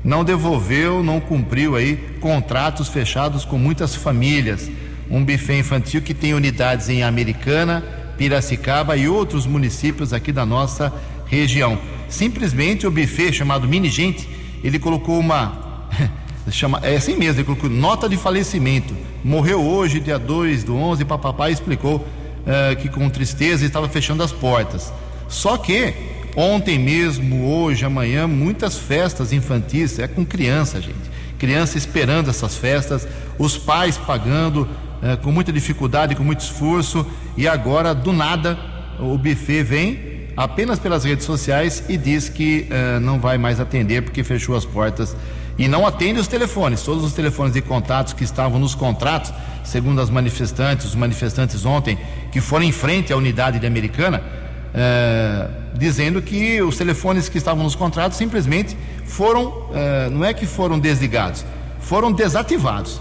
não 0.04 0.24
devolveu, 0.24 1.02
não 1.02 1.20
cumpriu 1.20 1.76
aí 1.76 1.96
contratos 2.20 2.88
fechados 2.88 3.44
com 3.44 3.58
muitas 3.58 3.94
famílias. 3.94 4.70
um 5.10 5.24
buffet 5.24 5.58
infantil 5.58 6.00
que 6.00 6.14
tem 6.14 6.32
unidades 6.32 6.88
em 6.88 7.02
Americana, 7.02 7.82
Piracicaba 8.16 8.96
e 8.96 9.08
outros 9.08 9.46
municípios 9.46 10.12
aqui 10.12 10.32
da 10.32 10.44
nossa 10.44 10.92
região. 11.26 11.78
Simplesmente 12.08 12.86
o 12.86 12.90
buffet 12.90 13.32
chamado 13.32 13.68
Mini 13.68 13.88
Gente, 13.88 14.28
ele 14.62 14.78
colocou 14.78 15.18
uma. 15.18 15.88
chama, 16.50 16.80
é 16.82 16.96
assim 16.96 17.16
mesmo, 17.16 17.40
ele 17.40 17.44
colocou 17.44 17.68
nota 17.68 18.08
de 18.08 18.16
falecimento. 18.16 18.94
Morreu 19.22 19.62
hoje, 19.62 20.00
dia 20.00 20.18
2 20.18 20.64
do 20.64 20.76
11, 20.76 21.04
papapá 21.04 21.50
explicou 21.50 21.96
uh, 21.96 22.76
que 22.76 22.88
com 22.88 23.08
tristeza 23.10 23.64
estava 23.64 23.88
fechando 23.88 24.22
as 24.22 24.32
portas. 24.32 24.92
Só 25.28 25.56
que 25.56 25.92
ontem 26.36 26.78
mesmo, 26.78 27.46
hoje, 27.46 27.84
amanhã, 27.84 28.26
muitas 28.26 28.78
festas 28.78 29.32
infantis, 29.32 29.98
é 29.98 30.08
com 30.08 30.24
criança, 30.24 30.80
gente. 30.80 31.18
Criança 31.38 31.76
esperando 31.76 32.30
essas 32.30 32.56
festas, 32.56 33.06
os 33.38 33.56
pais 33.58 33.98
pagando 33.98 34.62
uh, 34.62 35.16
com 35.22 35.30
muita 35.30 35.52
dificuldade, 35.52 36.14
com 36.14 36.24
muito 36.24 36.40
esforço, 36.40 37.06
e 37.36 37.46
agora, 37.46 37.94
do 37.94 38.12
nada, 38.12 38.58
o 38.98 39.16
buffet 39.16 39.62
vem 39.62 40.17
apenas 40.38 40.78
pelas 40.78 41.02
redes 41.02 41.26
sociais 41.26 41.82
e 41.88 41.96
diz 41.96 42.28
que 42.28 42.68
uh, 42.70 43.00
não 43.00 43.18
vai 43.18 43.36
mais 43.36 43.58
atender 43.58 44.02
porque 44.02 44.22
fechou 44.22 44.54
as 44.54 44.64
portas 44.64 45.16
e 45.58 45.66
não 45.66 45.84
atende 45.84 46.20
os 46.20 46.28
telefones. 46.28 46.80
Todos 46.80 47.02
os 47.02 47.12
telefones 47.12 47.54
de 47.54 47.60
contatos 47.60 48.12
que 48.12 48.22
estavam 48.22 48.60
nos 48.60 48.72
contratos, 48.72 49.32
segundo 49.64 50.00
as 50.00 50.08
manifestantes, 50.08 50.86
os 50.86 50.94
manifestantes 50.94 51.64
ontem, 51.64 51.98
que 52.30 52.40
foram 52.40 52.64
em 52.64 52.70
frente 52.70 53.12
à 53.12 53.16
unidade 53.16 53.58
de 53.58 53.66
Americana, 53.66 54.22
uh, 54.22 55.76
dizendo 55.76 56.22
que 56.22 56.62
os 56.62 56.76
telefones 56.76 57.28
que 57.28 57.36
estavam 57.36 57.64
nos 57.64 57.74
contratos 57.74 58.16
simplesmente 58.16 58.76
foram, 59.06 59.48
uh, 59.48 60.10
não 60.12 60.24
é 60.24 60.32
que 60.32 60.46
foram 60.46 60.78
desligados, 60.78 61.44
foram 61.80 62.12
desativados. 62.12 63.00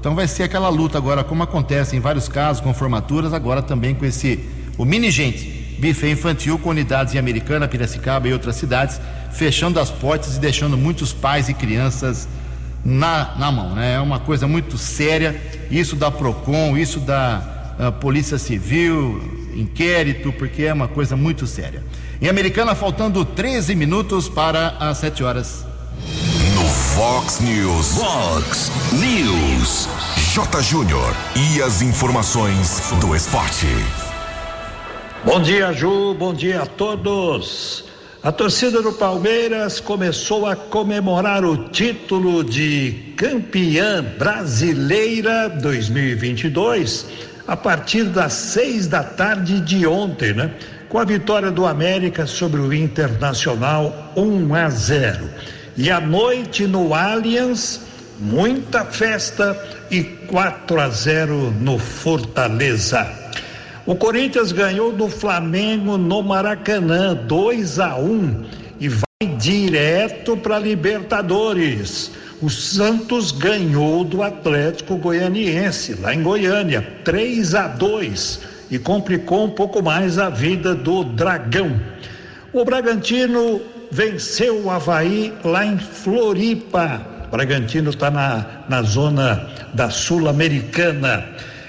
Então 0.00 0.14
vai 0.14 0.26
ser 0.26 0.44
aquela 0.44 0.70
luta 0.70 0.96
agora, 0.96 1.22
como 1.22 1.42
acontece 1.42 1.94
em 1.94 2.00
vários 2.00 2.28
casos 2.28 2.62
com 2.62 2.72
formaturas, 2.72 3.34
agora 3.34 3.60
também 3.60 3.94
com 3.94 4.06
esse 4.06 4.42
o 4.78 4.86
mini 4.86 5.10
gente 5.10 5.57
buffet 5.78 6.10
infantil 6.10 6.58
com 6.58 6.70
unidades 6.70 7.14
em 7.14 7.18
Americana, 7.18 7.68
Piracicaba 7.68 8.28
e 8.28 8.32
outras 8.32 8.56
cidades, 8.56 9.00
fechando 9.32 9.78
as 9.80 9.90
portas 9.90 10.36
e 10.36 10.40
deixando 10.40 10.76
muitos 10.76 11.12
pais 11.12 11.48
e 11.48 11.54
crianças 11.54 12.28
na, 12.84 13.34
na 13.36 13.52
mão. 13.52 13.74
Né? 13.74 13.94
É 13.94 14.00
uma 14.00 14.18
coisa 14.18 14.46
muito 14.46 14.76
séria. 14.76 15.40
Isso 15.70 15.96
da 15.96 16.10
PROCON, 16.10 16.76
isso 16.76 17.00
da 17.00 17.76
uh, 17.78 17.92
Polícia 17.92 18.38
Civil, 18.38 19.50
inquérito, 19.54 20.32
porque 20.32 20.64
é 20.64 20.72
uma 20.72 20.88
coisa 20.88 21.16
muito 21.16 21.46
séria. 21.46 21.82
Em 22.20 22.28
Americana, 22.28 22.74
faltando 22.74 23.24
13 23.24 23.74
minutos 23.74 24.28
para 24.28 24.76
as 24.80 24.98
7 24.98 25.22
horas. 25.22 25.64
No 26.54 26.64
Fox 26.68 27.40
News. 27.40 27.94
Fox 27.94 28.72
News. 28.92 29.88
J. 30.34 30.62
Júnior. 30.62 31.14
E 31.36 31.62
as 31.62 31.82
informações 31.82 32.92
do 33.00 33.14
esporte. 33.14 33.66
Bom 35.24 35.40
dia, 35.42 35.72
Ju. 35.72 36.14
Bom 36.14 36.32
dia 36.32 36.62
a 36.62 36.66
todos. 36.66 37.84
A 38.22 38.30
torcida 38.30 38.80
do 38.80 38.92
Palmeiras 38.92 39.80
começou 39.80 40.46
a 40.46 40.54
comemorar 40.54 41.44
o 41.44 41.68
título 41.70 42.44
de 42.44 43.14
campeã 43.16 44.02
brasileira 44.16 45.48
2022 45.48 47.06
a 47.48 47.56
partir 47.56 48.04
das 48.04 48.32
seis 48.32 48.86
da 48.86 49.02
tarde 49.02 49.60
de 49.60 49.86
ontem, 49.86 50.32
né? 50.32 50.52
Com 50.88 50.98
a 50.98 51.04
vitória 51.04 51.50
do 51.50 51.66
América 51.66 52.24
sobre 52.24 52.60
o 52.60 52.72
Internacional 52.72 54.12
1 54.16 54.54
a 54.54 54.70
0. 54.70 55.28
E 55.76 55.90
à 55.90 56.00
noite 56.00 56.64
no 56.66 56.94
Allianz, 56.94 57.80
muita 58.20 58.84
festa 58.84 59.56
e 59.90 60.04
4 60.04 60.80
a 60.80 60.88
0 60.88 61.54
no 61.60 61.76
Fortaleza. 61.76 63.27
O 63.88 63.96
Corinthians 63.96 64.52
ganhou 64.52 64.92
do 64.92 65.08
Flamengo 65.08 65.96
no 65.96 66.22
Maracanã, 66.22 67.14
2 67.14 67.80
a 67.80 67.96
1 67.96 68.44
e 68.78 68.86
vai 68.86 69.36
direto 69.38 70.36
para 70.36 70.58
Libertadores. 70.58 72.10
O 72.42 72.50
Santos 72.50 73.32
ganhou 73.32 74.04
do 74.04 74.22
Atlético 74.22 74.98
Goianiense, 74.98 75.94
lá 75.94 76.14
em 76.14 76.22
Goiânia, 76.22 76.86
3 77.02 77.54
a 77.54 77.66
2 77.66 78.40
e 78.70 78.78
complicou 78.78 79.46
um 79.46 79.50
pouco 79.52 79.82
mais 79.82 80.18
a 80.18 80.28
vida 80.28 80.74
do 80.74 81.02
Dragão. 81.02 81.80
O 82.52 82.66
Bragantino 82.66 83.62
venceu 83.90 84.64
o 84.64 84.70
Havaí 84.70 85.32
lá 85.42 85.64
em 85.64 85.78
Floripa. 85.78 87.00
O 87.26 87.30
Bragantino 87.30 87.88
está 87.88 88.10
na, 88.10 88.44
na 88.68 88.82
zona 88.82 89.48
da 89.72 89.88
Sul-Americana. 89.88 91.24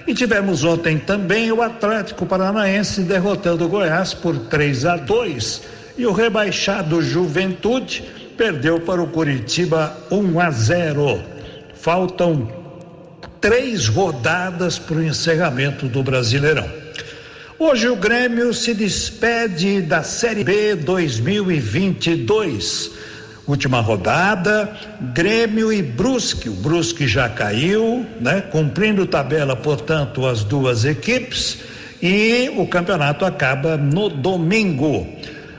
E 0.08 0.14
tivemos 0.14 0.64
ontem 0.64 0.98
também 0.98 1.52
o 1.52 1.62
Atlético 1.62 2.26
Paranaense 2.26 3.02
derrotando 3.02 3.66
o 3.66 3.70
Goiás 3.70 4.14
por 4.14 4.38
3 4.38 4.86
a 4.86 4.98
2 4.98 5.62
e 5.98 6.06
o 6.06 6.12
rebaixado 6.12 7.02
Juventude 7.02 8.04
perdeu 8.38 8.80
para 8.80 9.02
o 9.02 9.08
Curitiba 9.08 9.98
1 10.10 10.40
a 10.40 10.50
0. 10.50 11.22
Faltam 11.76 12.50
três 13.42 13.88
rodadas 13.88 14.80
para 14.80 14.98
o 14.98 15.04
encerramento 15.04 15.88
do 15.88 16.02
Brasileirão. 16.02 16.70
Hoje 17.58 17.90
o 17.90 17.96
Grêmio 17.96 18.54
se 18.54 18.74
despede 18.74 19.82
da 19.82 20.02
Série 20.02 20.46
B 20.46 20.76
2022 20.76 22.99
última 23.52 23.82
rodada, 23.82 24.72
Grêmio 25.14 25.72
e 25.74 25.82
Brusque. 25.82 26.50
O 26.50 26.54
Brusque 26.54 27.08
já 27.08 27.28
caiu, 27.30 28.06
né? 28.20 28.42
Cumprindo 28.42 29.06
tabela, 29.06 29.56
portanto, 29.56 30.28
as 30.28 30.44
duas 30.44 30.86
equipes 30.86 31.60
e 32.02 32.52
o 32.56 32.66
campeonato 32.68 33.26
acaba 33.26 33.76
no 33.76 34.10
domingo. 34.10 35.08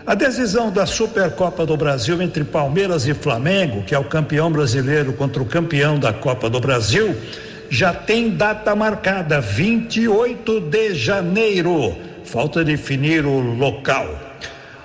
A 0.07 0.14
decisão 0.14 0.72
da 0.72 0.87
Supercopa 0.87 1.66
do 1.66 1.76
Brasil 1.76 2.20
entre 2.22 2.42
Palmeiras 2.42 3.07
e 3.07 3.14
Flamengo, 3.14 3.83
que 3.83 3.94
é 3.94 3.98
o 3.98 4.05
campeão 4.05 4.50
brasileiro 4.50 5.12
contra 5.12 5.42
o 5.42 5.46
campeão 5.46 5.98
da 5.98 6.12
Copa 6.12 6.48
do 6.48 6.59
Brasil, 6.59 7.14
já 7.68 7.92
tem 7.92 8.31
data 8.31 8.74
marcada, 8.74 9.40
28 9.40 10.61
de 10.61 10.94
janeiro. 10.94 11.94
Falta 12.24 12.64
definir 12.64 13.24
o 13.26 13.38
local. 13.38 14.30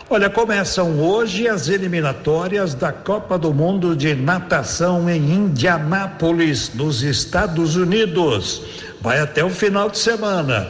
Olha, 0.07 0.29
começam 0.29 0.99
hoje 0.99 1.47
as 1.47 1.67
eliminatórias 1.67 2.75
da 2.75 2.91
Copa 2.91 3.39
do 3.39 3.51
Mundo 3.51 3.95
de 3.95 4.13
Natação 4.13 5.09
em 5.09 5.33
Indianápolis, 5.33 6.71
nos 6.75 7.01
Estados 7.01 7.75
Unidos. 7.75 8.61
Vai 9.01 9.19
até 9.19 9.43
o 9.43 9.49
final 9.49 9.89
de 9.89 9.97
semana. 9.97 10.67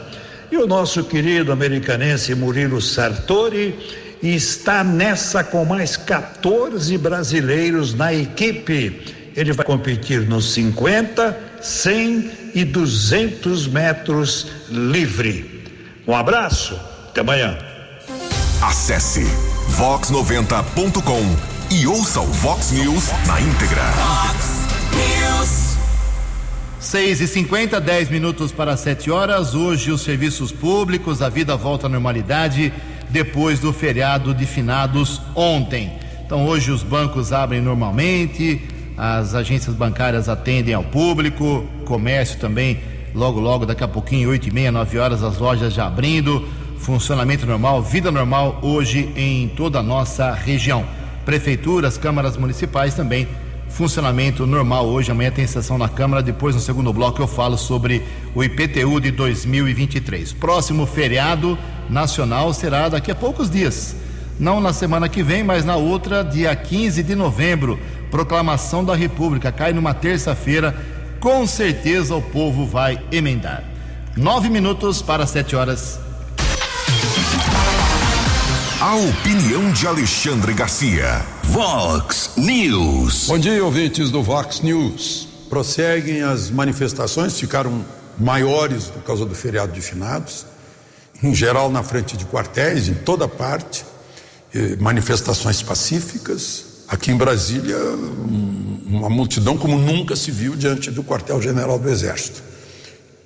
E 0.50 0.56
o 0.56 0.66
nosso 0.66 1.04
querido 1.04 1.52
americanense 1.52 2.34
Murilo 2.34 2.80
Sartori 2.80 3.78
está 4.22 4.82
nessa 4.82 5.44
com 5.44 5.66
mais 5.66 5.98
14 5.98 6.96
brasileiros 6.96 7.92
na 7.92 8.14
equipe. 8.14 9.02
Ele 9.36 9.52
vai 9.52 9.66
competir 9.66 10.22
nos 10.22 10.54
50, 10.54 11.38
100 11.60 12.30
e 12.54 12.64
200 12.64 13.68
metros 13.68 14.46
livre. 14.70 15.62
Um 16.06 16.14
abraço, 16.14 16.80
até 17.10 17.20
amanhã. 17.20 17.75
Acesse 18.62 19.22
vox90.com 19.76 21.74
e 21.74 21.86
ouça 21.86 22.22
o 22.22 22.26
Vox 22.26 22.70
News 22.72 23.10
na 23.26 23.38
íntegra. 23.38 23.82
Fox 23.82 24.66
News. 24.94 25.76
6 26.80 27.20
e 27.20 27.28
50 27.28 27.78
10 27.78 28.08
minutos 28.08 28.52
para 28.52 28.74
7 28.74 29.10
horas. 29.10 29.54
Hoje, 29.54 29.90
os 29.90 30.00
serviços 30.00 30.52
públicos, 30.52 31.20
a 31.20 31.28
vida 31.28 31.54
volta 31.54 31.86
à 31.86 31.90
normalidade 31.90 32.72
depois 33.10 33.60
do 33.60 33.74
feriado 33.74 34.32
de 34.32 34.46
finados 34.46 35.20
ontem. 35.34 35.92
Então, 36.24 36.46
hoje, 36.46 36.70
os 36.70 36.82
bancos 36.82 37.34
abrem 37.34 37.60
normalmente, 37.60 38.62
as 38.96 39.34
agências 39.34 39.74
bancárias 39.74 40.30
atendem 40.30 40.72
ao 40.72 40.82
público, 40.82 41.66
comércio 41.84 42.38
também, 42.38 42.80
logo, 43.14 43.38
logo, 43.38 43.66
daqui 43.66 43.84
a 43.84 43.88
pouquinho, 43.88 44.30
8 44.30 44.48
e 44.48 44.50
meia, 44.50 44.72
9 44.72 44.98
horas, 44.98 45.22
as 45.22 45.36
lojas 45.36 45.74
já 45.74 45.86
abrindo 45.86 46.48
funcionamento 46.78 47.46
normal, 47.46 47.82
vida 47.82 48.10
normal 48.10 48.58
hoje 48.62 49.12
em 49.16 49.48
toda 49.48 49.80
a 49.80 49.82
nossa 49.82 50.32
região. 50.32 50.84
Prefeituras, 51.24 51.98
câmaras 51.98 52.36
municipais 52.36 52.94
também, 52.94 53.26
funcionamento 53.68 54.46
normal 54.46 54.86
hoje. 54.86 55.10
Amanhã 55.10 55.30
tem 55.30 55.46
sessão 55.46 55.76
na 55.76 55.88
Câmara. 55.88 56.22
Depois, 56.22 56.54
no 56.54 56.60
segundo 56.60 56.92
bloco, 56.92 57.20
eu 57.20 57.26
falo 57.26 57.58
sobre 57.58 58.02
o 58.34 58.42
IPTU 58.42 59.00
de 59.00 59.10
2023. 59.10 60.32
Próximo 60.32 60.86
feriado 60.86 61.58
nacional 61.90 62.52
será 62.54 62.88
daqui 62.88 63.10
a 63.10 63.14
poucos 63.14 63.50
dias. 63.50 63.96
Não 64.38 64.60
na 64.60 64.72
semana 64.72 65.08
que 65.08 65.22
vem, 65.22 65.42
mas 65.42 65.64
na 65.64 65.76
outra, 65.76 66.22
dia 66.22 66.54
15 66.54 67.02
de 67.02 67.14
novembro. 67.14 67.78
Proclamação 68.10 68.84
da 68.84 68.94
República. 68.94 69.50
Cai 69.50 69.72
numa 69.72 69.94
terça-feira. 69.94 70.74
Com 71.20 71.46
certeza 71.46 72.14
o 72.14 72.22
povo 72.22 72.66
vai 72.66 72.98
emendar. 73.10 73.64
Nove 74.16 74.48
minutos 74.48 75.02
para 75.02 75.26
sete 75.26 75.56
horas. 75.56 76.05
A 78.78 78.94
opinião 78.94 79.72
de 79.72 79.86
Alexandre 79.86 80.52
Garcia. 80.52 81.24
Vox 81.44 82.32
News. 82.36 83.26
Bom 83.26 83.38
dia, 83.38 83.64
ouvintes 83.64 84.10
do 84.10 84.22
Vox 84.22 84.60
News. 84.60 85.26
Prosseguem 85.48 86.20
as 86.20 86.50
manifestações, 86.50 87.40
ficaram 87.40 87.82
maiores 88.18 88.84
por 88.84 89.02
causa 89.02 89.24
do 89.24 89.34
feriado 89.34 89.72
de 89.72 89.80
finados, 89.80 90.44
em 91.22 91.34
geral 91.34 91.70
na 91.70 91.82
frente 91.82 92.18
de 92.18 92.26
quartéis, 92.26 92.86
em 92.86 92.92
toda 92.92 93.26
parte, 93.26 93.82
eh, 94.54 94.76
manifestações 94.78 95.62
pacíficas. 95.62 96.84
Aqui 96.86 97.10
em 97.10 97.16
Brasília, 97.16 97.78
uma 98.86 99.08
multidão 99.08 99.56
como 99.56 99.78
nunca 99.78 100.14
se 100.14 100.30
viu 100.30 100.54
diante 100.54 100.90
do 100.90 101.02
quartel-general 101.02 101.78
do 101.78 101.88
Exército. 101.88 102.42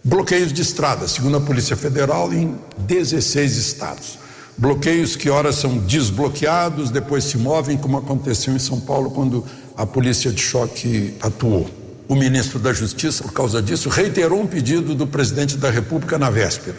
Bloqueios 0.04 0.52
de 0.52 0.62
estradas, 0.62 1.10
segundo 1.10 1.38
a 1.38 1.40
Polícia 1.40 1.76
Federal, 1.76 2.32
em 2.32 2.56
16 2.78 3.56
estados. 3.56 4.29
Bloqueios 4.58 5.16
que 5.16 5.30
ora 5.30 5.52
são 5.52 5.78
desbloqueados, 5.78 6.90
depois 6.90 7.24
se 7.24 7.38
movem, 7.38 7.76
como 7.76 7.96
aconteceu 7.96 8.54
em 8.54 8.58
São 8.58 8.78
Paulo 8.80 9.10
quando 9.10 9.44
a 9.76 9.86
polícia 9.86 10.30
de 10.30 10.42
choque 10.42 11.14
atuou. 11.20 11.68
O 12.06 12.14
ministro 12.14 12.58
da 12.58 12.72
Justiça, 12.72 13.22
por 13.22 13.32
causa 13.32 13.62
disso, 13.62 13.88
reiterou 13.88 14.40
um 14.40 14.46
pedido 14.46 14.94
do 14.94 15.06
presidente 15.06 15.56
da 15.56 15.70
República 15.70 16.18
na 16.18 16.28
véspera, 16.28 16.76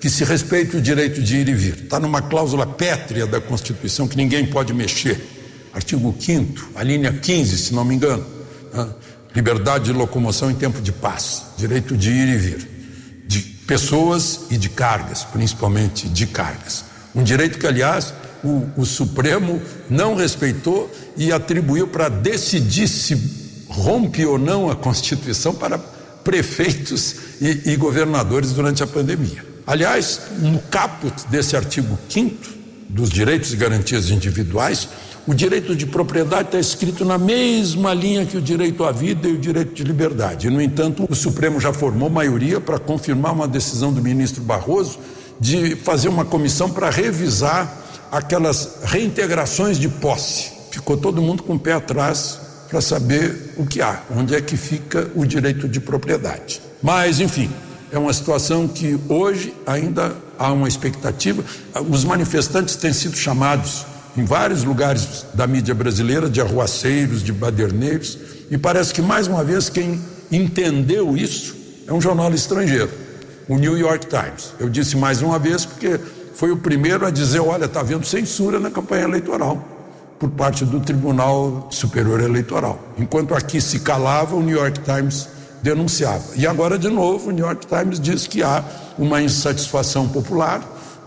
que 0.00 0.08
se 0.08 0.24
respeite 0.24 0.76
o 0.76 0.80
direito 0.80 1.20
de 1.20 1.36
ir 1.36 1.48
e 1.48 1.54
vir. 1.54 1.74
Está 1.82 1.98
numa 1.98 2.22
cláusula 2.22 2.64
pétrea 2.64 3.26
da 3.26 3.40
Constituição 3.40 4.06
que 4.06 4.16
ninguém 4.16 4.46
pode 4.46 4.72
mexer. 4.72 5.20
Artigo 5.74 6.14
5, 6.18 6.70
a 6.76 6.82
linha 6.82 7.12
15, 7.12 7.58
se 7.58 7.74
não 7.74 7.84
me 7.84 7.94
engano. 7.94 8.24
Né? 8.72 8.88
Liberdade 9.34 9.86
de 9.86 9.92
locomoção 9.92 10.50
em 10.50 10.54
tempo 10.54 10.80
de 10.80 10.92
paz, 10.92 11.42
direito 11.56 11.96
de 11.96 12.10
ir 12.10 12.28
e 12.28 12.36
vir, 12.36 12.68
de 13.26 13.40
pessoas 13.66 14.46
e 14.50 14.56
de 14.56 14.68
cargas, 14.68 15.24
principalmente 15.24 16.08
de 16.08 16.26
cargas. 16.26 16.87
Um 17.18 17.24
direito 17.24 17.58
que, 17.58 17.66
aliás, 17.66 18.14
o, 18.44 18.68
o 18.76 18.86
Supremo 18.86 19.60
não 19.90 20.14
respeitou 20.14 20.88
e 21.16 21.32
atribuiu 21.32 21.88
para 21.88 22.08
decidir 22.08 22.86
se 22.86 23.20
rompe 23.66 24.24
ou 24.24 24.38
não 24.38 24.70
a 24.70 24.76
Constituição 24.76 25.52
para 25.52 25.78
prefeitos 26.22 27.16
e, 27.40 27.72
e 27.72 27.76
governadores 27.76 28.52
durante 28.52 28.84
a 28.84 28.86
pandemia. 28.86 29.44
Aliás, 29.66 30.20
no 30.38 30.60
caput 30.60 31.26
desse 31.28 31.56
artigo 31.56 31.98
5 32.08 32.36
dos 32.88 33.10
direitos 33.10 33.52
e 33.52 33.56
garantias 33.56 34.10
individuais, 34.10 34.88
o 35.26 35.34
direito 35.34 35.74
de 35.74 35.86
propriedade 35.86 36.48
está 36.48 36.60
escrito 36.60 37.04
na 37.04 37.18
mesma 37.18 37.92
linha 37.92 38.24
que 38.24 38.36
o 38.36 38.40
direito 38.40 38.84
à 38.84 38.92
vida 38.92 39.28
e 39.28 39.32
o 39.32 39.38
direito 39.38 39.74
de 39.74 39.82
liberdade. 39.82 40.48
No 40.48 40.62
entanto, 40.62 41.04
o 41.10 41.16
Supremo 41.16 41.60
já 41.60 41.72
formou 41.72 42.08
maioria 42.08 42.60
para 42.60 42.78
confirmar 42.78 43.32
uma 43.32 43.48
decisão 43.48 43.92
do 43.92 44.00
ministro 44.00 44.40
Barroso 44.44 45.00
de 45.40 45.76
fazer 45.76 46.08
uma 46.08 46.24
comissão 46.24 46.70
para 46.70 46.90
revisar 46.90 47.72
aquelas 48.10 48.78
reintegrações 48.84 49.78
de 49.78 49.88
posse. 49.88 50.50
Ficou 50.70 50.96
todo 50.96 51.22
mundo 51.22 51.42
com 51.42 51.54
o 51.54 51.58
pé 51.58 51.72
atrás 51.72 52.38
para 52.68 52.80
saber 52.80 53.54
o 53.56 53.64
que 53.64 53.80
há, 53.80 54.02
onde 54.14 54.34
é 54.34 54.40
que 54.40 54.56
fica 54.56 55.10
o 55.14 55.24
direito 55.24 55.68
de 55.68 55.80
propriedade. 55.80 56.60
Mas, 56.82 57.20
enfim, 57.20 57.50
é 57.90 57.98
uma 57.98 58.12
situação 58.12 58.68
que 58.68 58.98
hoje 59.08 59.54
ainda 59.66 60.14
há 60.38 60.52
uma 60.52 60.68
expectativa. 60.68 61.42
Os 61.88 62.04
manifestantes 62.04 62.76
têm 62.76 62.92
sido 62.92 63.16
chamados 63.16 63.86
em 64.16 64.24
vários 64.24 64.64
lugares 64.64 65.26
da 65.32 65.46
mídia 65.46 65.74
brasileira 65.74 66.28
de 66.28 66.40
arruaceiros, 66.40 67.22
de 67.22 67.32
baderneiros, 67.32 68.18
e 68.50 68.58
parece 68.58 68.92
que 68.92 69.00
mais 69.00 69.26
uma 69.26 69.44
vez 69.44 69.68
quem 69.68 70.00
entendeu 70.30 71.16
isso 71.16 71.56
é 71.86 71.92
um 71.92 72.00
jornal 72.00 72.32
estrangeiro, 72.34 72.90
o 73.48 73.56
New 73.56 73.76
York 73.76 74.06
Times. 74.06 74.52
Eu 74.60 74.68
disse 74.68 74.96
mais 74.96 75.22
uma 75.22 75.38
vez 75.38 75.64
porque 75.64 75.98
foi 76.34 76.50
o 76.50 76.56
primeiro 76.56 77.06
a 77.06 77.10
dizer: 77.10 77.40
olha, 77.40 77.64
está 77.64 77.80
havendo 77.80 78.06
censura 78.06 78.60
na 78.60 78.70
campanha 78.70 79.04
eleitoral 79.04 79.66
por 80.18 80.30
parte 80.30 80.64
do 80.64 80.80
Tribunal 80.80 81.68
Superior 81.70 82.20
Eleitoral. 82.20 82.78
Enquanto 82.98 83.34
aqui 83.34 83.60
se 83.60 83.80
calava, 83.80 84.34
o 84.34 84.42
New 84.42 84.56
York 84.56 84.80
Times 84.80 85.28
denunciava. 85.62 86.24
E 86.36 86.46
agora, 86.46 86.78
de 86.78 86.88
novo, 86.88 87.28
o 87.28 87.32
New 87.32 87.44
York 87.44 87.66
Times 87.66 88.00
diz 88.00 88.26
que 88.26 88.42
há 88.42 88.64
uma 88.98 89.22
insatisfação 89.22 90.08
popular 90.08 90.60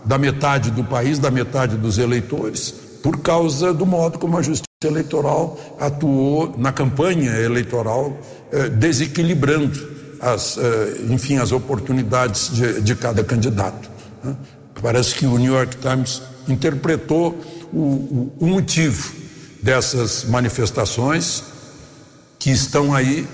da 0.04 0.18
metade 0.18 0.70
do 0.70 0.82
país, 0.82 1.18
da 1.18 1.30
metade 1.30 1.76
dos 1.76 1.98
eleitores, 1.98 2.74
por 3.02 3.18
causa 3.18 3.72
do 3.72 3.86
modo 3.86 4.18
como 4.18 4.36
a 4.36 4.42
Justiça 4.42 4.66
Eleitoral 4.84 5.58
atuou 5.78 6.54
na 6.58 6.72
campanha 6.72 7.30
eleitoral, 7.38 8.16
eh, 8.50 8.68
desequilibrando 8.68 10.01
as, 10.22 10.56
eh, 10.56 11.00
enfim, 11.10 11.36
as 11.38 11.50
oportunidades 11.50 12.50
de, 12.52 12.80
de 12.80 12.94
cada 12.94 13.24
candidato. 13.24 13.90
Né? 14.22 14.36
Parece 14.80 15.16
que 15.16 15.26
o 15.26 15.36
New 15.36 15.52
York 15.52 15.76
Times 15.76 16.22
interpretou 16.48 17.38
o, 17.72 18.32
o, 18.38 18.46
motivo 18.46 19.12
dessas 19.60 20.24
manifestações 20.24 21.42
que 22.38 22.50
estão 22.50 22.94
aí 22.94 23.26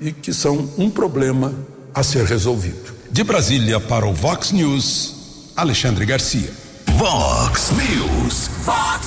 e 0.00 0.12
que 0.12 0.32
são 0.32 0.68
um 0.78 0.88
problema 0.88 1.52
a 1.92 2.02
ser 2.02 2.24
resolvido. 2.24 2.94
De 3.10 3.24
Brasília 3.24 3.80
para 3.80 4.06
o 4.06 4.12
Vox 4.12 4.52
News, 4.52 5.52
Alexandre 5.56 6.04
Garcia. 6.04 6.50
Vox 6.86 7.70
News. 7.72 8.50
Vox 8.64 9.06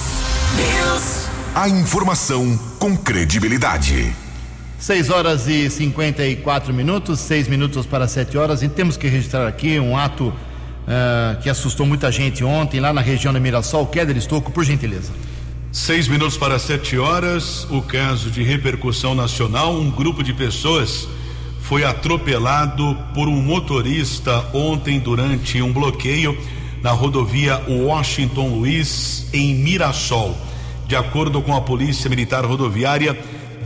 News. 0.56 1.30
A 1.56 1.68
informação 1.70 2.58
com 2.80 2.96
credibilidade. 2.96 4.16
6 4.80 5.10
horas 5.10 5.48
e 5.48 5.70
54 5.70 6.74
minutos, 6.74 7.20
6 7.20 7.50
minutos 7.50 7.86
para 7.86 8.08
7 8.08 8.38
horas, 8.38 8.64
e 8.64 8.70
temos 8.70 8.96
que 8.96 9.08
registrar 9.08 9.46
aqui 9.46 9.78
um 9.78 9.98
ato 9.98 10.28
uh, 10.90 11.40
que 11.42 11.50
assustou 11.50 11.86
muita 11.86 12.10
gente 12.12 12.44
ontem 12.44 12.80
lá 12.80 12.94
na 12.94 13.02
região 13.02 13.34
da 13.34 13.40
Mirassol. 13.40 13.86
Kéder 13.88 14.16
Estocco, 14.16 14.52
por 14.52 14.64
gentileza. 14.64 15.12
Seis 15.72 16.08
minutos 16.08 16.36
para 16.36 16.58
sete 16.58 16.98
horas, 16.98 17.68
o 17.70 17.82
caso 17.84 18.32
de 18.32 18.42
repercussão 18.42 19.14
nacional. 19.14 19.76
Um 19.76 19.92
grupo 19.92 20.24
de 20.24 20.34
pessoas 20.34 21.08
foi 21.62 21.84
atropelado 21.84 22.98
por 23.14 23.28
um 23.28 23.40
motorista 23.40 24.44
ontem 24.52 25.00
durante 25.00 25.62
um 25.62 25.72
bloqueio 25.72 26.36
na 26.82 26.90
rodovia 26.90 27.62
Washington 27.68 28.48
Luiz, 28.48 29.28
em 29.32 29.54
Mirassol. 29.54 30.36
De 30.88 30.96
acordo 30.96 31.40
com 31.40 31.56
a 31.56 31.62
Polícia 31.62 32.10
Militar 32.10 32.44
Rodoviária, 32.44 33.16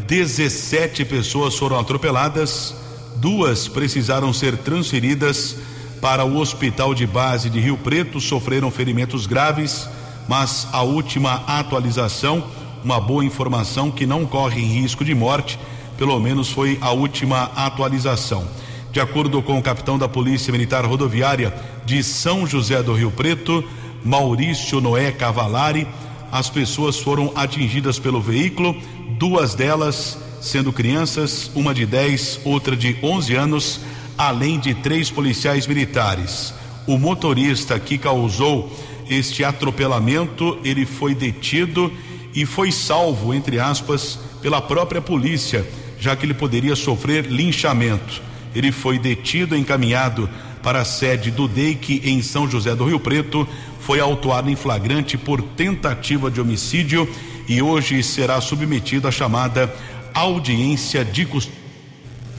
17 0.07 1.05
pessoas 1.05 1.55
foram 1.55 1.79
atropeladas, 1.79 2.75
duas 3.15 3.67
precisaram 3.67 4.33
ser 4.33 4.57
transferidas 4.57 5.55
para 6.01 6.25
o 6.25 6.37
Hospital 6.37 6.93
de 6.93 7.07
Base 7.07 7.49
de 7.49 7.59
Rio 7.59 7.77
Preto, 7.77 8.19
sofreram 8.19 8.69
ferimentos 8.69 9.25
graves, 9.25 9.87
mas 10.27 10.67
a 10.73 10.81
última 10.81 11.43
atualização, 11.47 12.43
uma 12.83 12.99
boa 12.99 13.23
informação 13.23 13.89
que 13.89 14.05
não 14.05 14.25
corre 14.25 14.61
risco 14.61 15.05
de 15.05 15.15
morte, 15.15 15.57
pelo 15.97 16.19
menos 16.19 16.49
foi 16.49 16.77
a 16.81 16.91
última 16.91 17.43
atualização. 17.55 18.45
De 18.91 18.99
acordo 18.99 19.41
com 19.41 19.57
o 19.57 19.63
capitão 19.63 19.97
da 19.97 20.09
Polícia 20.09 20.51
Militar 20.51 20.85
Rodoviária 20.85 21.53
de 21.85 22.03
São 22.03 22.45
José 22.45 22.83
do 22.83 22.93
Rio 22.93 23.09
Preto, 23.09 23.63
Maurício 24.03 24.81
Noé 24.81 25.11
Cavalari, 25.11 25.87
as 26.33 26.49
pessoas 26.49 26.97
foram 26.97 27.31
atingidas 27.35 27.99
pelo 27.99 28.19
veículo, 28.19 28.75
duas 29.19 29.53
delas 29.53 30.17
sendo 30.41 30.73
crianças, 30.73 31.51
uma 31.53 31.75
de 31.75 31.85
10, 31.85 32.39
outra 32.43 32.75
de 32.75 32.97
11 33.03 33.35
anos 33.35 33.79
além 34.17 34.59
de 34.59 34.73
três 34.73 35.11
policiais 35.11 35.67
militares. 35.67 36.51
O 36.87 36.97
motorista 36.97 37.79
que 37.79 37.99
causou 37.99 38.75
este 39.07 39.43
atropelamento, 39.43 40.57
ele 40.63 40.87
foi 40.87 41.13
detido 41.13 41.93
e 42.33 42.47
foi 42.47 42.71
salvo, 42.71 43.31
entre 43.31 43.59
aspas, 43.59 44.17
pela 44.41 44.59
própria 44.59 45.03
polícia, 45.03 45.63
já 45.99 46.15
que 46.15 46.25
ele 46.25 46.33
poderia 46.33 46.75
sofrer 46.75 47.27
linchamento. 47.27 48.23
Ele 48.55 48.71
foi 48.71 48.97
detido 48.97 49.55
encaminhado 49.55 50.27
para 50.63 50.81
a 50.81 50.85
sede 50.85 51.29
do 51.29 51.47
DEIC 51.47 52.01
em 52.05 52.21
São 52.21 52.49
José 52.49 52.73
do 52.73 52.85
Rio 52.85 52.99
Preto, 52.99 53.47
foi 53.81 53.99
autuado 53.99 54.49
em 54.49 54.55
flagrante 54.55 55.17
por 55.17 55.41
tentativa 55.41 56.31
de 56.31 56.39
homicídio 56.39 57.07
e 57.47 57.61
hoje 57.61 58.01
será 58.01 58.39
submetido 58.39 59.07
à 59.07 59.11
chamada 59.11 59.71
audiência 60.13 61.03
de 61.03 61.25
custódia 61.25 61.63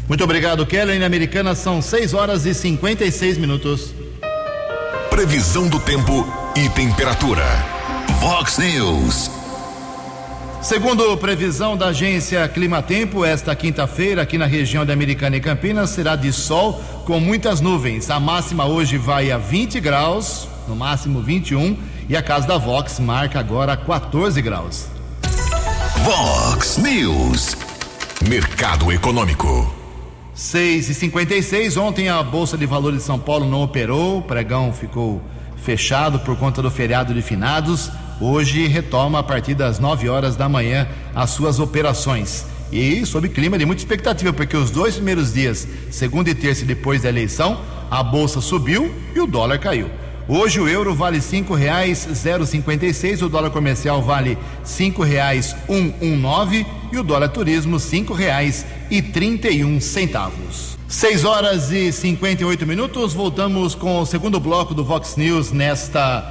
muito 0.09 0.23
obrigado, 0.23 0.67
Keller. 0.67 1.01
Na 1.01 1.07
Americana 1.07 1.55
são 1.55 1.81
6 1.81 2.13
horas 2.15 2.45
e 2.45 2.55
56 2.55 3.39
minutos. 3.39 3.95
Previsão 5.09 5.67
do 5.69 5.81
tempo 5.81 6.27
e 6.55 6.69
temperatura. 6.69 7.45
Vox 8.21 8.59
News. 8.59 9.44
Segundo 10.65 11.15
previsão 11.19 11.77
da 11.77 11.89
agência 11.89 12.49
Climatempo, 12.49 13.23
esta 13.23 13.55
quinta-feira 13.55 14.23
aqui 14.23 14.39
na 14.39 14.47
região 14.47 14.87
da 14.87 14.95
Americana 14.95 15.37
e 15.37 15.41
Campinas 15.41 15.91
será 15.91 16.17
de 16.17 16.33
sol 16.33 16.83
com 17.05 17.21
muitas 17.21 17.61
nuvens. 17.61 18.09
A 18.09 18.19
máxima 18.19 18.65
hoje 18.65 18.97
vai 18.97 19.31
a 19.31 19.37
20 19.37 19.79
graus, 19.79 20.49
no 20.67 20.75
máximo 20.75 21.21
21, 21.21 21.77
e 22.09 22.17
a 22.17 22.23
casa 22.23 22.47
da 22.47 22.57
Vox 22.57 22.99
marca 22.99 23.39
agora 23.39 23.77
14 23.77 24.41
graus. 24.41 24.87
Vox 26.03 26.79
News. 26.79 27.59
Mercado 28.27 28.91
Econômico. 28.91 29.71
6 30.33 30.89
e 30.89 30.95
56 30.95 31.77
Ontem 31.77 32.09
a 32.09 32.23
Bolsa 32.23 32.57
de 32.57 32.65
Valores 32.65 33.01
de 33.01 33.05
São 33.05 33.19
Paulo 33.19 33.47
não 33.47 33.63
operou, 33.63 34.21
o 34.21 34.23
pregão 34.23 34.73
ficou 34.73 35.21
fechado 35.59 36.21
por 36.21 36.39
conta 36.39 36.63
do 36.63 36.71
feriado 36.71 37.13
de 37.13 37.21
finados. 37.21 37.91
Hoje 38.27 38.67
retoma 38.67 39.19
a 39.19 39.23
partir 39.23 39.53
das 39.53 39.79
9 39.79 40.09
horas 40.09 40.35
da 40.35 40.49
manhã 40.49 40.89
as 41.15 41.29
suas 41.29 41.59
operações. 41.59 42.47
E 42.73 43.05
sob 43.05 43.29
clima 43.29 43.59
de 43.59 43.67
muita 43.67 43.83
expectativa, 43.83 44.33
porque 44.33 44.57
os 44.57 44.71
dois 44.71 44.95
primeiros 44.95 45.35
dias, 45.35 45.69
segunda 45.91 46.31
e 46.31 46.35
terça 46.35 46.65
depois 46.65 47.03
da 47.03 47.11
eleição, 47.11 47.61
a 47.91 48.03
bolsa 48.03 48.41
subiu 48.41 48.91
e 49.15 49.21
o 49.21 49.27
dólar 49.27 49.59
caiu. 49.59 49.91
Hoje 50.27 50.59
o 50.59 50.67
euro 50.67 50.95
vale 50.95 51.21
cinco 51.21 51.55
reais 51.55 52.09
zero 52.15 52.47
cinquenta 52.47 52.87
e 52.87 52.95
seis, 52.95 53.21
o 53.21 53.29
dólar 53.29 53.51
comercial 53.51 54.01
vale 54.01 54.39
cinco 54.63 55.03
reais 55.03 55.55
um 55.69 55.93
um 56.01 56.17
nove 56.17 56.67
e 56.91 56.97
o 56.97 57.03
dólar 57.03 57.29
turismo 57.29 57.79
cinco 57.79 58.15
reais 58.15 58.65
e 58.91 59.03
trinta 59.03 59.51
e 59.51 59.63
um 59.63 59.79
centavos. 59.79 60.79
6 60.89 61.27
horas 61.27 61.71
e 61.71 61.93
58 61.93 62.67
minutos, 62.67 63.13
voltamos 63.13 63.75
com 63.75 64.01
o 64.01 64.07
segundo 64.07 64.41
bloco 64.41 64.73
do 64.73 64.83
Vox 64.83 65.17
News 65.17 65.53
nesta 65.53 66.31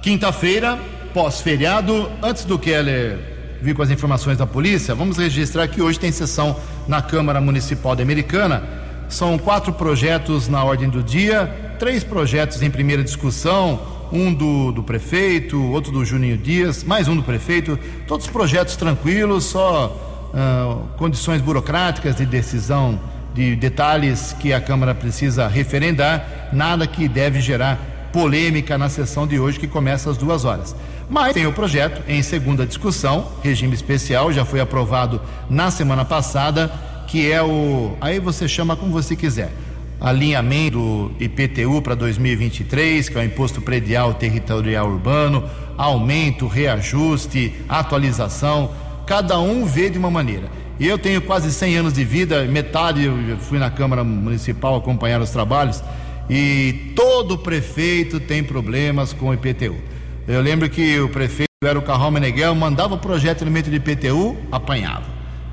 quinta-feira, 0.00 0.78
pós-feriado. 1.14 2.10
Antes 2.20 2.44
do 2.44 2.58
Keller 2.58 3.16
vir 3.62 3.74
com 3.74 3.82
as 3.82 3.88
informações 3.88 4.36
da 4.36 4.46
polícia, 4.46 4.94
vamos 4.94 5.16
registrar 5.16 5.66
que 5.68 5.80
hoje 5.80 5.98
tem 5.98 6.12
sessão 6.12 6.54
na 6.86 7.00
Câmara 7.00 7.40
Municipal 7.40 7.96
da 7.96 8.02
Americana. 8.02 8.62
São 9.08 9.38
quatro 9.38 9.72
projetos 9.72 10.48
na 10.48 10.62
ordem 10.62 10.90
do 10.90 11.02
dia, 11.02 11.46
três 11.78 12.04
projetos 12.04 12.60
em 12.60 12.70
primeira 12.70 13.02
discussão, 13.02 13.80
um 14.12 14.34
do, 14.34 14.72
do 14.72 14.82
prefeito, 14.82 15.62
outro 15.70 15.92
do 15.92 16.04
Juninho 16.04 16.36
Dias, 16.36 16.84
mais 16.84 17.08
um 17.08 17.16
do 17.16 17.22
prefeito, 17.22 17.78
todos 18.06 18.26
projetos 18.26 18.76
tranquilos, 18.76 19.44
só 19.44 20.30
uh, 20.34 20.88
condições 20.98 21.40
burocráticas 21.40 22.16
de 22.16 22.26
decisão 22.26 23.00
de 23.32 23.56
detalhes 23.56 24.34
que 24.38 24.52
a 24.52 24.60
Câmara 24.60 24.94
precisa 24.94 25.48
referendar, 25.48 26.50
nada 26.52 26.86
que 26.86 27.08
deve 27.08 27.40
gerar 27.40 28.10
polêmica 28.12 28.78
na 28.78 28.88
sessão 28.88 29.26
de 29.26 29.40
hoje, 29.40 29.58
que 29.58 29.66
começa 29.66 30.10
às 30.10 30.16
duas 30.16 30.44
horas. 30.44 30.74
Mas 31.08 31.34
tem 31.34 31.46
o 31.46 31.52
projeto 31.52 32.02
em 32.08 32.22
segunda 32.22 32.66
discussão, 32.66 33.32
regime 33.42 33.74
especial, 33.74 34.32
já 34.32 34.44
foi 34.44 34.60
aprovado 34.60 35.20
na 35.48 35.70
semana 35.70 36.04
passada, 36.04 36.72
que 37.06 37.30
é 37.30 37.42
o. 37.42 37.96
Aí 38.00 38.18
você 38.18 38.48
chama 38.48 38.76
como 38.76 38.92
você 38.92 39.14
quiser. 39.14 39.52
Alinhamento 40.00 40.78
do 40.78 41.12
IPTU 41.24 41.80
para 41.80 41.94
2023, 41.94 43.08
que 43.08 43.16
é 43.16 43.20
o 43.20 43.24
Imposto 43.24 43.60
Predial 43.60 44.14
Territorial 44.14 44.88
Urbano, 44.88 45.44
aumento, 45.78 46.46
reajuste, 46.46 47.54
atualização, 47.68 48.70
cada 49.06 49.38
um 49.38 49.64
vê 49.64 49.88
de 49.88 49.98
uma 49.98 50.10
maneira. 50.10 50.48
Eu 50.78 50.98
tenho 50.98 51.22
quase 51.22 51.52
100 51.52 51.76
anos 51.76 51.92
de 51.94 52.04
vida, 52.04 52.44
metade 52.44 53.04
eu 53.04 53.36
fui 53.38 53.58
na 53.58 53.70
Câmara 53.70 54.02
Municipal 54.02 54.76
acompanhar 54.76 55.20
os 55.20 55.30
trabalhos, 55.30 55.82
e 56.28 56.92
todo 56.96 57.38
prefeito 57.38 58.18
tem 58.18 58.42
problemas 58.42 59.12
com 59.12 59.28
o 59.28 59.34
IPTU. 59.34 59.93
Eu 60.26 60.40
lembro 60.40 60.70
que 60.70 60.98
o 61.00 61.08
prefeito 61.08 61.50
era 61.62 61.78
o 61.78 61.82
Carral 61.82 62.10
Meneghel, 62.10 62.54
mandava 62.54 62.94
o 62.94 62.98
projeto 62.98 63.38
de 63.38 63.44
elemento 63.44 63.68
de 63.68 63.76
IPTU, 63.76 64.36
apanhava, 64.50 65.04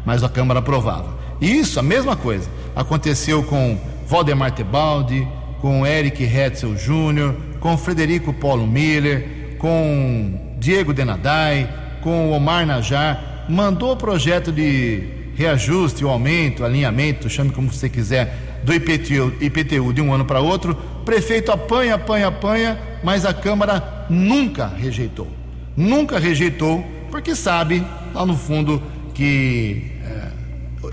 mas 0.05 0.23
a 0.23 0.29
Câmara 0.29 0.59
aprovava. 0.59 1.19
E 1.41 1.59
isso, 1.59 1.77
a 1.77 1.83
mesma 1.83 2.15
coisa, 2.15 2.49
aconteceu 2.73 3.43
com 3.43 3.77
Valdemar 4.07 4.51
Tebaldi, 4.51 5.27
com 5.59 5.85
Eric 5.85 6.23
Hetzel 6.23 6.77
Júnior, 6.77 7.35
com 7.59 7.77
Frederico 7.77 8.31
Paulo 8.31 8.65
Miller, 8.65 9.57
com 9.57 10.55
Diego 10.57 10.93
Denadai, 10.93 11.69
com 12.01 12.31
Omar 12.31 12.65
Najar. 12.65 13.45
Mandou 13.49 13.91
o 13.91 13.97
projeto 13.97 14.53
de 14.53 15.03
reajuste, 15.35 16.05
o 16.05 16.09
aumento, 16.09 16.63
alinhamento, 16.63 17.29
chame 17.29 17.51
como 17.51 17.71
você 17.71 17.89
quiser, 17.89 18.50
do 18.63 18.73
IPTU, 18.73 19.33
IPTU 19.41 19.93
de 19.93 20.01
um 20.01 20.13
ano 20.13 20.25
para 20.25 20.39
outro, 20.39 20.75
prefeito 21.05 21.51
apanha, 21.51 21.95
apanha, 21.95 22.27
apanha, 22.27 22.79
mas 23.03 23.25
a 23.25 23.33
Câmara 23.33 24.05
nunca 24.09 24.67
rejeitou. 24.67 25.27
Nunca 25.75 26.19
rejeitou, 26.19 26.85
porque 27.09 27.35
sabe, 27.35 27.85
lá 28.13 28.25
no 28.25 28.37
fundo, 28.37 28.81
que 29.13 29.91
é, 30.03 30.31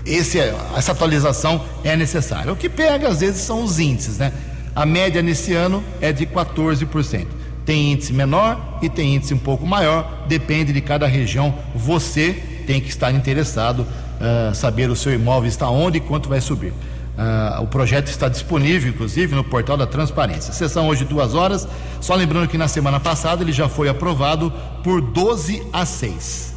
esse, 0.05 0.39
essa 0.75 0.91
atualização 0.91 1.63
é 1.83 1.95
necessária. 1.95 2.51
O 2.51 2.55
que 2.55 2.69
pega, 2.69 3.09
às 3.09 3.19
vezes, 3.19 3.41
são 3.41 3.63
os 3.63 3.79
índices, 3.79 4.17
né? 4.17 4.31
A 4.75 4.85
média 4.85 5.21
nesse 5.21 5.53
ano 5.53 5.83
é 5.99 6.11
de 6.11 6.25
14%. 6.25 7.27
Tem 7.65 7.91
índice 7.91 8.13
menor 8.13 8.79
e 8.81 8.89
tem 8.89 9.15
índice 9.15 9.33
um 9.33 9.37
pouco 9.37 9.65
maior, 9.65 10.25
depende 10.27 10.73
de 10.73 10.81
cada 10.81 11.05
região. 11.05 11.53
Você 11.75 12.33
tem 12.65 12.79
que 12.79 12.89
estar 12.89 13.11
interessado, 13.11 13.81
uh, 13.81 14.55
saber 14.55 14.89
o 14.89 14.95
seu 14.95 15.13
imóvel 15.13 15.49
está 15.49 15.69
onde 15.69 15.97
e 15.97 16.01
quanto 16.01 16.29
vai 16.29 16.41
subir. 16.41 16.73
Uh, 17.19 17.63
o 17.63 17.67
projeto 17.67 18.07
está 18.07 18.29
disponível, 18.29 18.89
inclusive, 18.89 19.35
no 19.35 19.43
portal 19.43 19.75
da 19.75 19.85
Transparência. 19.85 20.53
Sessão 20.53 20.87
hoje, 20.87 21.03
duas 21.03 21.35
horas. 21.35 21.67
Só 21.99 22.15
lembrando 22.15 22.47
que 22.47 22.57
na 22.57 22.69
semana 22.69 22.97
passada 22.97 23.43
ele 23.43 23.51
já 23.51 23.67
foi 23.67 23.89
aprovado 23.89 24.53
por 24.85 25.01
12 25.01 25.67
a 25.73 25.85
6. 25.85 26.53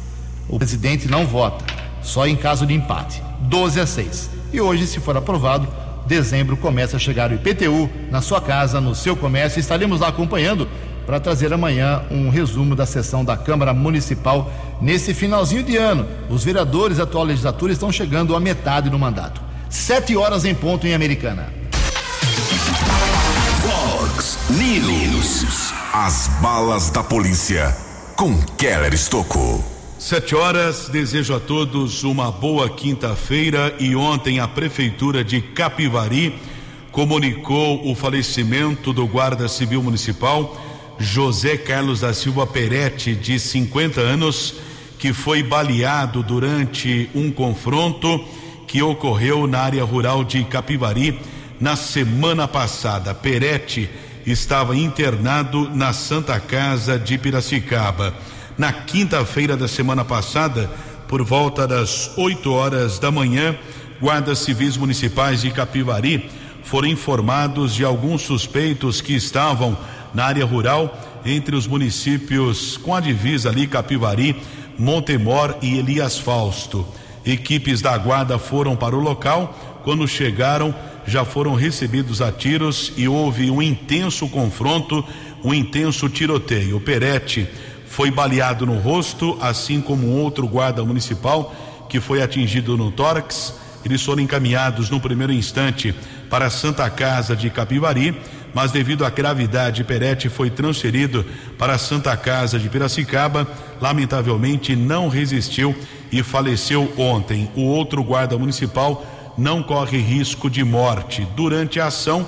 O 0.47 0.57
presidente 0.57 1.05
não 1.09 1.27
vota, 1.27 1.65
só 2.01 2.25
em 2.25 2.37
caso 2.37 2.65
de 2.65 2.73
empate. 2.73 3.21
12 3.41 3.81
a 3.81 3.85
6. 3.85 4.29
E 4.53 4.61
hoje, 4.61 4.87
se 4.87 5.01
for 5.01 5.17
aprovado, 5.17 5.67
dezembro 6.07 6.55
começa 6.55 6.95
a 6.95 6.99
chegar 6.99 7.29
o 7.29 7.33
IPTU 7.33 7.89
na 8.09 8.21
sua 8.21 8.39
casa, 8.39 8.79
no 8.79 8.95
seu 8.95 9.17
comércio. 9.17 9.59
Estaremos 9.59 9.99
lá 9.99 10.07
acompanhando 10.07 10.69
para 11.05 11.19
trazer 11.19 11.51
amanhã 11.51 12.03
um 12.09 12.29
resumo 12.29 12.73
da 12.73 12.85
sessão 12.85 13.25
da 13.25 13.35
Câmara 13.35 13.73
Municipal 13.73 14.49
nesse 14.81 15.13
finalzinho 15.13 15.63
de 15.63 15.75
ano. 15.75 16.07
Os 16.29 16.41
vereadores 16.41 16.99
da 16.99 17.03
atual 17.03 17.25
legislatura 17.25 17.73
estão 17.73 17.91
chegando 17.91 18.33
à 18.33 18.39
metade 18.39 18.89
do 18.89 18.97
mandato. 18.97 19.41
Sete 19.73 20.15
horas 20.15 20.45
em 20.45 20.53
ponto 20.53 20.85
em 20.85 20.93
Americana. 20.93 21.51
Fox 23.63 24.37
News. 24.51 25.73
As 25.91 26.27
balas 26.39 26.91
da 26.91 27.03
polícia 27.03 27.75
com 28.15 28.39
Keller 28.55 28.93
Estocou. 28.93 29.63
Sete 29.97 30.35
horas, 30.35 30.89
desejo 30.89 31.35
a 31.35 31.39
todos 31.39 32.03
uma 32.03 32.31
boa 32.31 32.69
quinta-feira 32.69 33.75
e 33.79 33.95
ontem 33.95 34.39
a 34.39 34.47
Prefeitura 34.47 35.23
de 35.23 35.41
Capivari 35.41 36.39
comunicou 36.91 37.89
o 37.89 37.95
falecimento 37.95 38.93
do 38.93 39.07
Guarda 39.07 39.47
Civil 39.47 39.81
Municipal 39.81 40.55
José 40.99 41.57
Carlos 41.57 42.01
da 42.01 42.13
Silva 42.13 42.45
Peretti, 42.45 43.15
de 43.15 43.39
50 43.39 43.99
anos, 43.99 44.53
que 44.99 45.11
foi 45.11 45.41
baleado 45.41 46.21
durante 46.21 47.09
um 47.15 47.31
confronto 47.31 48.23
que 48.67 48.81
ocorreu 48.81 49.47
na 49.47 49.59
área 49.59 49.83
rural 49.83 50.23
de 50.23 50.43
Capivari 50.43 51.19
na 51.59 51.75
semana 51.75 52.47
passada. 52.47 53.13
Peretti 53.13 53.89
estava 54.25 54.75
internado 54.75 55.69
na 55.73 55.93
Santa 55.93 56.39
Casa 56.39 56.97
de 56.97 57.17
Piracicaba. 57.17 58.13
Na 58.57 58.71
quinta-feira 58.71 59.57
da 59.57 59.67
semana 59.67 60.05
passada, 60.05 60.69
por 61.07 61.23
volta 61.23 61.67
das 61.67 62.11
8 62.17 62.51
horas 62.51 62.99
da 62.99 63.11
manhã, 63.11 63.55
guardas 63.99 64.39
civis 64.39 64.77
municipais 64.77 65.41
de 65.41 65.51
Capivari 65.51 66.29
foram 66.63 66.87
informados 66.87 67.75
de 67.75 67.83
alguns 67.83 68.21
suspeitos 68.21 69.01
que 69.01 69.13
estavam 69.13 69.77
na 70.13 70.25
área 70.25 70.45
rural 70.45 70.97
entre 71.25 71.55
os 71.55 71.67
municípios 71.67 72.77
com 72.77 72.95
a 72.95 72.99
divisa 72.99 73.49
ali 73.49 73.67
Capivari, 73.67 74.41
Montemor 74.77 75.55
e 75.61 75.77
Elias 75.77 76.17
Fausto. 76.17 76.85
Equipes 77.25 77.81
da 77.81 77.97
guarda 77.97 78.37
foram 78.37 78.75
para 78.75 78.95
o 78.95 78.99
local. 78.99 79.81
Quando 79.83 80.07
chegaram, 80.07 80.73
já 81.05 81.25
foram 81.25 81.53
recebidos 81.53 82.21
a 82.21 82.31
tiros 82.31 82.93
e 82.97 83.07
houve 83.07 83.49
um 83.49 83.61
intenso 83.61 84.27
confronto, 84.27 85.03
um 85.43 85.53
intenso 85.53 86.09
tiroteio. 86.09 86.79
Perete 86.79 87.47
foi 87.87 88.09
baleado 88.09 88.65
no 88.65 88.77
rosto, 88.77 89.37
assim 89.41 89.81
como 89.81 90.07
outro 90.07 90.47
guarda 90.47 90.83
municipal 90.83 91.53
que 91.89 91.99
foi 91.99 92.21
atingido 92.21 92.75
no 92.75 92.91
tórax. 92.91 93.53
Eles 93.85 94.01
foram 94.01 94.23
encaminhados 94.23 94.89
no 94.89 94.99
primeiro 94.99 95.33
instante 95.33 95.93
para 96.29 96.45
a 96.45 96.49
Santa 96.49 96.89
Casa 96.89 97.35
de 97.35 97.49
Capivari 97.49 98.15
mas 98.53 98.71
devido 98.71 99.03
à 99.03 99.09
gravidade, 99.09 99.83
Perete 99.83 100.29
foi 100.29 100.49
transferido 100.49 101.25
para 101.57 101.73
a 101.73 101.77
Santa 101.77 102.15
Casa 102.15 102.59
de 102.59 102.69
Piracicaba. 102.69 103.47
Lamentavelmente, 103.81 104.75
não 104.75 105.09
resistiu 105.09 105.75
e 106.13 106.21
faleceu 106.21 106.93
ontem. 106.95 107.49
O 107.55 107.63
outro 107.63 108.03
guarda 108.03 108.37
municipal 108.37 109.03
não 109.35 109.63
corre 109.63 109.97
risco 109.97 110.47
de 110.47 110.63
morte. 110.63 111.27
Durante 111.35 111.79
a 111.79 111.87
ação, 111.87 112.25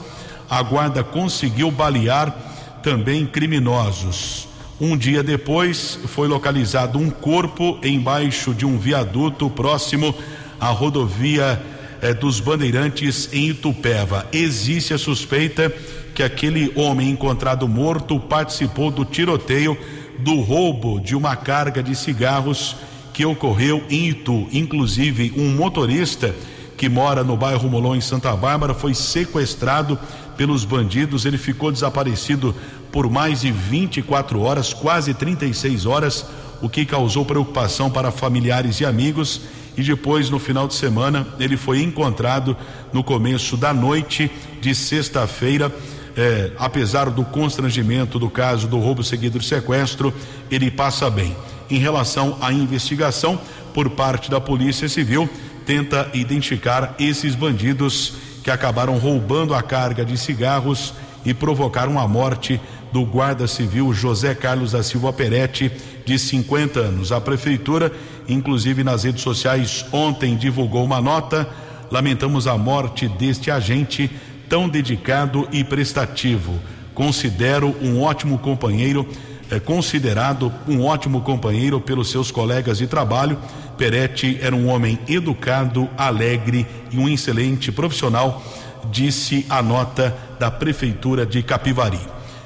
a 0.49 0.61
guarda 0.63 1.03
conseguiu 1.03 1.69
balear 1.69 2.35
também 2.81 3.27
criminosos. 3.27 4.47
Um 4.81 4.97
dia 4.97 5.21
depois, 5.21 5.99
foi 6.07 6.27
localizado 6.27 6.97
um 6.97 7.11
corpo 7.11 7.79
embaixo 7.83 8.53
de 8.55 8.65
um 8.65 8.77
viaduto 8.77 9.49
próximo 9.51 10.13
à 10.59 10.67
rodovia 10.69 11.61
eh, 12.01 12.13
dos 12.13 12.39
Bandeirantes 12.39 13.29
em 13.31 13.49
Itupeva. 13.49 14.25
Existe 14.33 14.95
a 14.95 14.97
suspeita 14.97 15.71
que 16.13 16.23
aquele 16.23 16.73
homem 16.75 17.11
encontrado 17.11 17.67
morto 17.67 18.19
participou 18.19 18.89
do 18.89 19.05
tiroteio 19.05 19.77
do 20.19 20.39
roubo 20.41 20.99
de 20.99 21.15
uma 21.15 21.35
carga 21.35 21.83
de 21.83 21.95
cigarros 21.95 22.75
que 23.15 23.25
ocorreu 23.25 23.81
em 23.89 24.09
Itu. 24.09 24.45
Inclusive, 24.51 25.33
um 25.37 25.55
motorista 25.55 26.35
que 26.75 26.89
mora 26.89 27.23
no 27.23 27.37
bairro 27.37 27.69
Molon, 27.69 27.95
em 27.95 28.01
Santa 28.01 28.35
Bárbara, 28.35 28.73
foi 28.73 28.93
sequestrado 28.93 29.97
pelos 30.35 30.65
bandidos. 30.65 31.25
Ele 31.25 31.37
ficou 31.37 31.71
desaparecido 31.71 32.53
por 32.91 33.09
mais 33.09 33.39
de 33.39 33.53
24 33.53 34.41
horas, 34.41 34.73
quase 34.73 35.13
36 35.13 35.85
horas, 35.85 36.25
o 36.61 36.67
que 36.67 36.85
causou 36.85 37.23
preocupação 37.23 37.89
para 37.89 38.11
familiares 38.11 38.81
e 38.81 38.85
amigos. 38.85 39.41
e 39.77 39.83
depois, 39.83 40.29
no 40.29 40.39
final 40.39 40.67
de 40.67 40.73
semana, 40.73 41.25
ele 41.39 41.55
foi 41.55 41.81
encontrado 41.81 42.55
no 42.91 43.03
começo 43.03 43.55
da 43.55 43.73
noite 43.73 44.29
de 44.59 44.75
sexta-feira. 44.75 45.73
É, 46.17 46.51
apesar 46.57 47.09
do 47.09 47.23
constrangimento 47.23 48.17
do 48.17 48.29
caso 48.29 48.67
do 48.67 48.79
roubo 48.79 49.03
seguido 49.03 49.39
de 49.39 49.45
sequestro, 49.45 50.13
ele 50.49 50.71
passa 50.71 51.09
bem. 51.09 51.35
Em 51.69 51.79
relação 51.79 52.37
à 52.41 52.51
investigação 52.53 53.39
por 53.73 53.89
parte 53.89 54.29
da 54.29 54.39
Polícia 54.39 54.87
Civil, 54.87 55.29
tenta 55.65 56.09
identificar 56.13 56.95
esses 56.99 57.35
bandidos 57.35 58.13
que 58.43 58.51
acabaram 58.51 58.97
roubando 58.97 59.53
a 59.53 59.63
carga 59.63 60.05
de 60.05 60.17
cigarros 60.17 60.93
e 61.25 61.33
provocaram 61.33 61.99
a 61.99 62.07
morte 62.07 62.61
do 62.93 63.03
guarda 63.03 63.47
civil 63.47 63.91
José 63.91 64.35
Carlos 64.35 64.71
da 64.71 64.83
Silva 64.83 65.11
Peretti, 65.11 65.71
de 66.05 66.19
50 66.19 66.79
anos. 66.79 67.11
A 67.11 67.19
prefeitura, 67.19 67.91
inclusive 68.27 68.83
nas 68.83 69.03
redes 69.03 69.23
sociais, 69.23 69.85
ontem 69.91 70.37
divulgou 70.37 70.85
uma 70.85 71.01
nota. 71.01 71.49
Lamentamos 71.91 72.45
a 72.47 72.57
morte 72.57 73.07
deste 73.07 73.49
agente 73.49 74.09
tão 74.47 74.69
dedicado 74.69 75.47
e 75.51 75.63
prestativo. 75.63 76.59
Considero 76.93 77.75
um 77.81 78.01
ótimo 78.01 78.37
companheiro, 78.37 79.07
é 79.49 79.59
considerado 79.59 80.51
um 80.67 80.83
ótimo 80.83 81.21
companheiro 81.21 81.79
pelos 81.79 82.09
seus 82.09 82.31
colegas 82.31 82.77
de 82.77 82.87
trabalho. 82.87 83.37
Peretti 83.77 84.37
era 84.41 84.55
um 84.55 84.67
homem 84.67 84.99
educado, 85.07 85.89
alegre 85.97 86.65
e 86.91 86.97
um 86.97 87.09
excelente 87.09 87.71
profissional, 87.71 88.43
disse 88.91 89.45
a 89.49 89.61
nota 89.61 90.15
da 90.39 90.49
prefeitura 90.49 91.25
de 91.25 91.43
Capivari. 91.43 91.99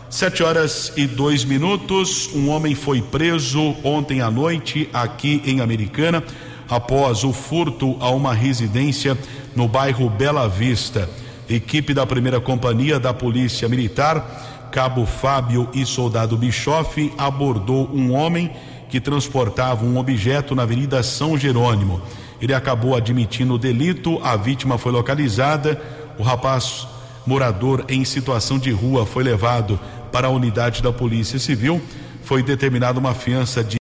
Sete 0.09 0.41
horas 0.41 0.91
e 0.97 1.05
dois 1.05 1.45
minutos. 1.45 2.29
Um 2.33 2.49
homem 2.49 2.73
foi 2.73 3.01
preso 3.01 3.75
ontem 3.83 4.21
à 4.21 4.31
noite 4.31 4.89
aqui 4.91 5.41
em 5.45 5.61
Americana 5.61 6.23
após 6.67 7.23
o 7.23 7.33
furto 7.33 7.97
a 7.99 8.09
uma 8.09 8.33
residência 8.33 9.17
no 9.55 9.67
bairro 9.67 10.09
Bela 10.09 10.47
Vista. 10.47 11.09
Equipe 11.49 11.93
da 11.93 12.05
primeira 12.05 12.39
companhia 12.39 12.99
da 12.99 13.13
Polícia 13.13 13.67
Militar, 13.67 14.58
Cabo 14.71 15.05
Fábio 15.05 15.67
e 15.73 15.85
Soldado 15.85 16.37
Bischoff 16.37 17.11
abordou 17.17 17.89
um 17.93 18.13
homem 18.13 18.51
que 18.87 18.99
transportava 18.99 19.85
um 19.85 19.97
objeto 19.97 20.55
na 20.55 20.63
Avenida 20.63 21.01
São 21.03 21.37
Jerônimo. 21.37 22.01
Ele 22.41 22.53
acabou 22.53 22.95
admitindo 22.95 23.55
o 23.55 23.57
delito, 23.57 24.19
a 24.23 24.35
vítima 24.35 24.77
foi 24.77 24.91
localizada, 24.91 25.81
o 26.17 26.23
rapaz 26.23 26.87
morador 27.25 27.85
em 27.87 28.05
situação 28.05 28.57
de 28.57 28.71
rua 28.71 29.05
foi 29.05 29.23
levado 29.23 29.79
para 30.11 30.27
a 30.27 30.31
unidade 30.31 30.81
da 30.81 30.91
Polícia 30.91 31.37
Civil. 31.37 31.81
Foi 32.23 32.41
determinada 32.41 32.99
uma 32.99 33.13
fiança 33.13 33.63
de 33.63 33.77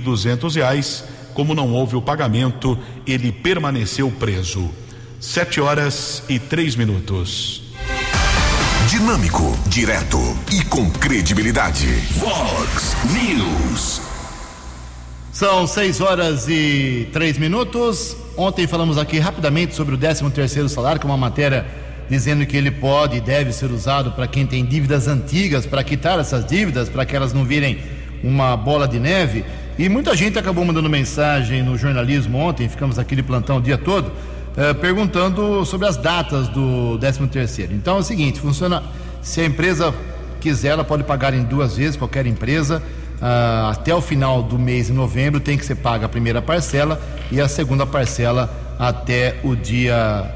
duzentos 0.00 0.54
reais. 0.54 1.04
Como 1.34 1.54
não 1.54 1.72
houve 1.72 1.96
o 1.96 2.02
pagamento, 2.02 2.78
ele 3.06 3.32
permaneceu 3.32 4.10
preso. 4.10 4.70
Sete 5.20 5.60
horas 5.60 6.22
e 6.28 6.38
três 6.38 6.76
minutos. 6.76 7.65
Dinâmico, 8.88 9.42
direto 9.66 10.16
e 10.52 10.64
com 10.64 10.88
credibilidade. 10.88 11.88
Vox 12.20 12.96
News. 13.12 14.00
São 15.32 15.66
seis 15.66 16.00
horas 16.00 16.48
e 16.48 17.08
três 17.12 17.36
minutos. 17.36 18.16
Ontem 18.36 18.64
falamos 18.68 18.96
aqui 18.96 19.18
rapidamente 19.18 19.74
sobre 19.74 19.96
o 19.96 19.98
13 19.98 20.30
terceiro 20.30 20.68
salário, 20.68 21.00
que 21.00 21.06
é 21.06 21.10
uma 21.10 21.16
matéria 21.16 21.66
dizendo 22.08 22.46
que 22.46 22.56
ele 22.56 22.70
pode 22.70 23.16
e 23.16 23.20
deve 23.20 23.52
ser 23.52 23.72
usado 23.72 24.12
para 24.12 24.28
quem 24.28 24.46
tem 24.46 24.64
dívidas 24.64 25.08
antigas, 25.08 25.66
para 25.66 25.82
quitar 25.82 26.20
essas 26.20 26.46
dívidas, 26.46 26.88
para 26.88 27.04
que 27.04 27.16
elas 27.16 27.32
não 27.32 27.44
virem 27.44 27.80
uma 28.22 28.56
bola 28.56 28.86
de 28.86 29.00
neve. 29.00 29.44
E 29.76 29.88
muita 29.88 30.14
gente 30.14 30.38
acabou 30.38 30.64
mandando 30.64 30.88
mensagem 30.88 31.60
no 31.60 31.76
jornalismo 31.76 32.38
ontem, 32.38 32.68
ficamos 32.68 33.00
aqui 33.00 33.16
de 33.16 33.22
plantão 33.24 33.56
o 33.56 33.60
dia 33.60 33.76
todo, 33.76 34.12
eh, 34.56 34.72
perguntando 34.74 35.64
sobre 35.64 35.86
as 35.86 35.96
datas 35.96 36.48
do 36.48 36.98
13 36.98 37.26
terceiro. 37.26 37.74
Então 37.74 37.96
é 37.96 38.00
o 38.00 38.02
seguinte, 38.02 38.40
funciona, 38.40 38.82
se 39.20 39.40
a 39.40 39.44
empresa 39.44 39.94
quiser, 40.40 40.68
ela 40.68 40.84
pode 40.84 41.04
pagar 41.04 41.34
em 41.34 41.42
duas 41.42 41.76
vezes, 41.76 41.96
qualquer 41.96 42.26
empresa, 42.26 42.82
ah, 43.20 43.70
até 43.72 43.94
o 43.94 44.00
final 44.00 44.42
do 44.42 44.58
mês 44.58 44.86
de 44.86 44.92
novembro 44.92 45.40
tem 45.40 45.56
que 45.56 45.64
ser 45.64 45.74
paga 45.74 46.06
a 46.06 46.08
primeira 46.08 46.40
parcela 46.40 47.00
e 47.30 47.40
a 47.40 47.48
segunda 47.48 47.86
parcela 47.86 48.50
até 48.78 49.36
o 49.42 49.54
dia 49.54 50.34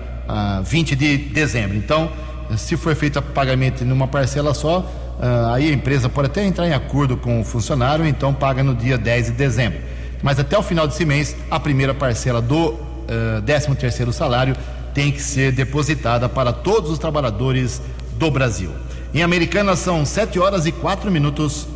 20 0.64 0.96
de 0.96 1.16
dezembro. 1.16 1.76
Então, 1.76 2.10
se 2.56 2.76
for 2.76 2.94
feito 2.94 3.20
pagamento 3.20 3.84
numa 3.84 4.06
parcela 4.06 4.54
só, 4.54 4.80
uh, 4.80 5.52
aí 5.52 5.68
a 5.68 5.72
empresa 5.72 6.08
pode 6.08 6.26
até 6.28 6.44
entrar 6.44 6.66
em 6.66 6.72
acordo 6.72 7.16
com 7.16 7.40
o 7.40 7.44
funcionário, 7.44 8.06
então 8.06 8.32
paga 8.32 8.62
no 8.62 8.74
dia 8.74 8.96
10 8.96 9.26
de 9.26 9.32
dezembro. 9.32 9.80
Mas 10.22 10.38
até 10.38 10.56
o 10.58 10.62
final 10.62 10.86
desse 10.86 11.04
mês, 11.04 11.36
a 11.50 11.58
primeira 11.58 11.94
parcela 11.94 12.40
do 12.40 12.89
uh, 13.38 13.42
13 13.42 13.74
terceiro 13.74 14.12
salário 14.12 14.56
tem 14.94 15.12
que 15.12 15.22
ser 15.22 15.52
depositada 15.52 16.28
para 16.28 16.52
todos 16.52 16.90
os 16.90 16.98
trabalhadores 16.98 17.80
do 18.18 18.30
Brasil. 18.30 18.70
Em 19.12 19.22
Americana 19.22 19.76
são 19.76 20.04
7 20.06 20.38
horas 20.38 20.66
e 20.66 20.72
4 20.72 21.10
minutos. 21.10 21.66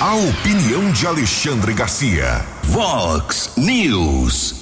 A 0.00 0.14
opinião 0.16 0.90
de 0.90 1.06
Alexandre 1.06 1.72
Garcia. 1.72 2.44
Vox 2.64 3.52
News. 3.56 4.54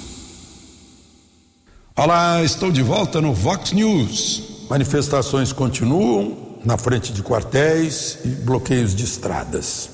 Olá, 1.95 2.43
estou 2.43 2.71
de 2.71 2.83
volta 2.83 3.19
no 3.19 3.33
Vox 3.33 3.71
News. 3.71 4.67
Manifestações 4.69 5.51
continuam 5.51 6.59
na 6.63 6.77
frente 6.77 7.11
de 7.11 7.23
quartéis 7.23 8.19
e 8.23 8.27
bloqueios 8.27 8.95
de 8.95 9.03
estradas. 9.03 9.89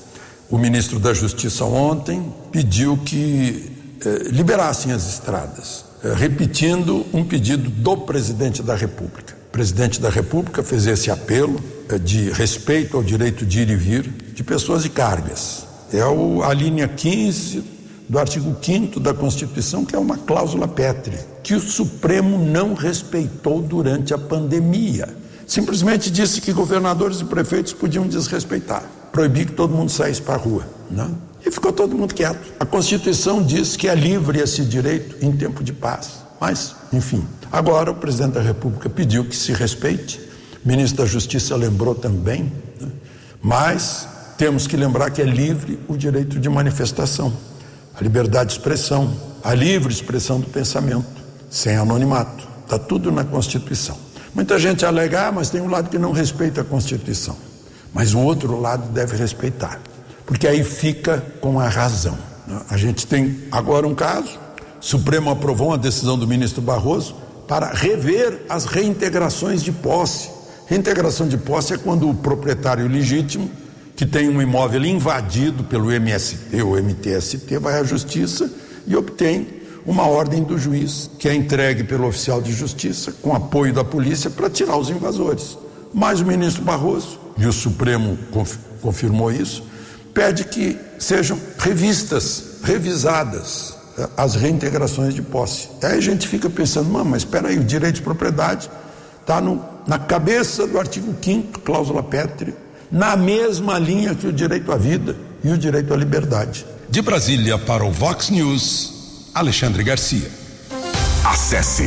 O 0.50 0.58
ministro 0.58 0.98
da 0.98 1.14
Justiça 1.14 1.64
ontem 1.64 2.32
pediu 2.52 2.96
que 2.98 3.77
eh, 4.04 4.28
liberassem 4.30 4.92
as 4.92 5.08
estradas, 5.08 5.84
eh, 6.04 6.14
repetindo 6.14 7.04
um 7.12 7.24
pedido 7.24 7.68
do 7.68 7.96
presidente 7.96 8.62
da 8.62 8.74
República. 8.74 9.34
O 9.48 9.50
presidente 9.50 10.00
da 10.00 10.08
República 10.08 10.62
fez 10.62 10.86
esse 10.86 11.10
apelo 11.10 11.60
eh, 11.88 11.98
de 11.98 12.30
respeito 12.30 12.96
ao 12.96 13.02
direito 13.02 13.44
de 13.44 13.60
ir 13.60 13.70
e 13.70 13.76
vir 13.76 14.02
de 14.34 14.44
pessoas 14.44 14.84
e 14.84 14.88
cargas. 14.88 15.66
É 15.92 16.00
a 16.00 16.54
linha 16.54 16.86
15 16.86 17.64
do 18.08 18.18
artigo 18.18 18.56
5 18.60 19.00
da 19.00 19.12
Constituição, 19.12 19.84
que 19.84 19.96
é 19.96 19.98
uma 19.98 20.16
cláusula 20.16 20.68
pétrea, 20.68 21.26
que 21.42 21.54
o 21.54 21.60
Supremo 21.60 22.38
não 22.38 22.74
respeitou 22.74 23.60
durante 23.60 24.14
a 24.14 24.18
pandemia. 24.18 25.08
Simplesmente 25.46 26.10
disse 26.10 26.40
que 26.40 26.52
governadores 26.52 27.20
e 27.20 27.24
prefeitos 27.24 27.72
podiam 27.72 28.06
desrespeitar, 28.06 28.84
proibir 29.10 29.46
que 29.46 29.52
todo 29.52 29.74
mundo 29.74 29.90
saísse 29.90 30.22
para 30.22 30.34
a 30.34 30.38
rua. 30.38 30.66
Não? 30.90 31.27
E 31.44 31.50
ficou 31.50 31.72
todo 31.72 31.96
mundo 31.96 32.14
quieto. 32.14 32.52
A 32.58 32.66
Constituição 32.66 33.42
diz 33.42 33.76
que 33.76 33.88
é 33.88 33.94
livre 33.94 34.40
esse 34.40 34.64
direito 34.64 35.16
em 35.24 35.32
tempo 35.32 35.62
de 35.62 35.72
paz. 35.72 36.24
Mas, 36.40 36.74
enfim, 36.92 37.24
agora 37.50 37.90
o 37.90 37.94
presidente 37.94 38.34
da 38.34 38.40
República 38.40 38.88
pediu 38.88 39.24
que 39.24 39.36
se 39.36 39.52
respeite, 39.52 40.20
o 40.64 40.68
ministro 40.68 41.02
da 41.02 41.06
Justiça 41.06 41.56
lembrou 41.56 41.94
também, 41.94 42.52
né? 42.80 42.88
mas 43.42 44.08
temos 44.36 44.66
que 44.66 44.76
lembrar 44.76 45.10
que 45.10 45.20
é 45.20 45.24
livre 45.24 45.78
o 45.88 45.96
direito 45.96 46.38
de 46.38 46.48
manifestação 46.48 47.32
a 47.98 48.02
liberdade 48.02 48.50
de 48.50 48.52
expressão, 48.52 49.12
a 49.42 49.52
livre 49.54 49.92
expressão 49.92 50.38
do 50.38 50.46
pensamento, 50.46 51.06
sem 51.50 51.76
anonimato. 51.76 52.46
Está 52.62 52.78
tudo 52.78 53.10
na 53.10 53.24
Constituição. 53.24 53.96
Muita 54.32 54.56
gente 54.58 54.86
alega, 54.86 55.28
ah, 55.28 55.32
mas 55.32 55.50
tem 55.50 55.60
um 55.60 55.68
lado 55.68 55.90
que 55.90 55.98
não 55.98 56.12
respeita 56.12 56.60
a 56.60 56.64
Constituição. 56.64 57.36
Mas 57.92 58.14
o 58.14 58.20
outro 58.20 58.60
lado 58.60 58.92
deve 58.92 59.16
respeitar, 59.16 59.80
porque 60.28 60.46
aí 60.46 60.62
fica 60.62 61.24
com 61.40 61.58
a 61.58 61.68
razão. 61.68 62.16
Né? 62.46 62.60
A 62.68 62.76
gente 62.76 63.06
tem 63.06 63.44
agora 63.50 63.88
um 63.88 63.94
caso, 63.94 64.38
o 64.80 64.84
Supremo 64.84 65.30
aprovou 65.30 65.68
uma 65.68 65.78
decisão 65.78 66.18
do 66.18 66.28
ministro 66.28 66.60
Barroso 66.60 67.16
para 67.48 67.72
rever 67.72 68.42
as 68.46 68.66
reintegrações 68.66 69.62
de 69.62 69.72
posse. 69.72 70.28
Reintegração 70.66 71.26
de 71.26 71.38
posse 71.38 71.72
é 71.72 71.78
quando 71.78 72.08
o 72.08 72.14
proprietário 72.14 72.86
legítimo 72.86 73.50
que 73.96 74.04
tem 74.04 74.28
um 74.28 74.40
imóvel 74.40 74.84
invadido 74.84 75.64
pelo 75.64 75.90
MST 75.90 76.62
ou 76.62 76.76
MTST, 76.76 77.58
vai 77.58 77.80
à 77.80 77.82
justiça 77.82 78.48
e 78.86 78.94
obtém 78.94 79.48
uma 79.84 80.06
ordem 80.06 80.44
do 80.44 80.58
juiz, 80.58 81.10
que 81.18 81.28
é 81.28 81.34
entregue 81.34 81.82
pelo 81.82 82.06
oficial 82.06 82.40
de 82.40 82.52
justiça, 82.52 83.10
com 83.22 83.34
apoio 83.34 83.72
da 83.72 83.82
polícia, 83.82 84.30
para 84.30 84.50
tirar 84.50 84.76
os 84.76 84.90
invasores. 84.90 85.56
Mas 85.92 86.20
o 86.20 86.26
ministro 86.26 86.62
Barroso, 86.62 87.18
e 87.38 87.46
o 87.46 87.52
Supremo 87.52 88.16
confirmou 88.82 89.32
isso, 89.32 89.64
pede 90.18 90.42
que 90.42 90.76
sejam 90.98 91.38
revistas, 91.58 92.42
revisadas 92.64 93.74
eh, 93.96 94.08
as 94.16 94.34
reintegrações 94.34 95.14
de 95.14 95.22
posse. 95.22 95.68
Aí 95.80 95.96
a 95.96 96.00
gente 96.00 96.26
fica 96.26 96.50
pensando, 96.50 96.90
mas 97.04 97.22
espera 97.22 97.46
aí, 97.46 97.56
o 97.56 97.62
direito 97.62 97.96
de 97.96 98.02
propriedade 98.02 98.68
está 99.20 99.40
na 99.86 99.96
cabeça 99.96 100.66
do 100.66 100.76
artigo 100.76 101.14
5 101.22 101.60
cláusula 101.60 102.02
pétrea, 102.02 102.56
na 102.90 103.16
mesma 103.16 103.78
linha 103.78 104.12
que 104.12 104.26
o 104.26 104.32
direito 104.32 104.72
à 104.72 104.76
vida 104.76 105.14
e 105.44 105.52
o 105.52 105.56
direito 105.56 105.94
à 105.94 105.96
liberdade. 105.96 106.66
De 106.88 107.00
Brasília 107.00 107.56
para 107.56 107.84
o 107.84 107.92
Vox 107.92 108.28
News, 108.28 109.30
Alexandre 109.32 109.84
Garcia. 109.84 110.28
Acesse 111.24 111.86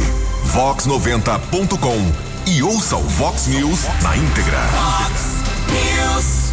vox90.com 0.54 2.50
e 2.50 2.64
ouça 2.64 2.96
o 2.96 3.04
Vox 3.04 3.48
News 3.48 3.82
na 4.02 4.16
íntegra. 4.16 4.60
Vox 4.72 5.22
News. 5.68 6.51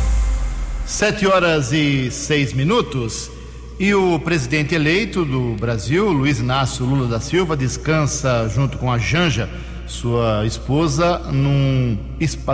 Sete 0.89 1.27
horas 1.27 1.71
e 1.71 2.11
seis 2.11 2.55
minutos. 2.55 3.31
E 3.79 3.93
o 3.93 4.19
presidente 4.19 4.75
eleito 4.75 5.23
do 5.23 5.55
Brasil, 5.61 6.11
Luiz 6.11 6.41
Inácio 6.41 6.83
Lula 6.83 7.07
da 7.07 7.21
Silva, 7.21 7.55
descansa 7.55 8.49
junto 8.49 8.79
com 8.79 8.91
a 8.91 8.97
Janja, 8.97 9.51
sua 9.87 10.47
esposa, 10.47 11.19
num, 11.31 11.99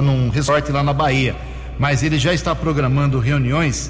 num 0.03 0.29
resort 0.31 0.73
lá 0.73 0.83
na 0.83 0.93
Bahia. 0.93 1.37
Mas 1.79 2.03
ele 2.03 2.19
já 2.19 2.35
está 2.35 2.57
programando 2.57 3.21
reuniões 3.21 3.89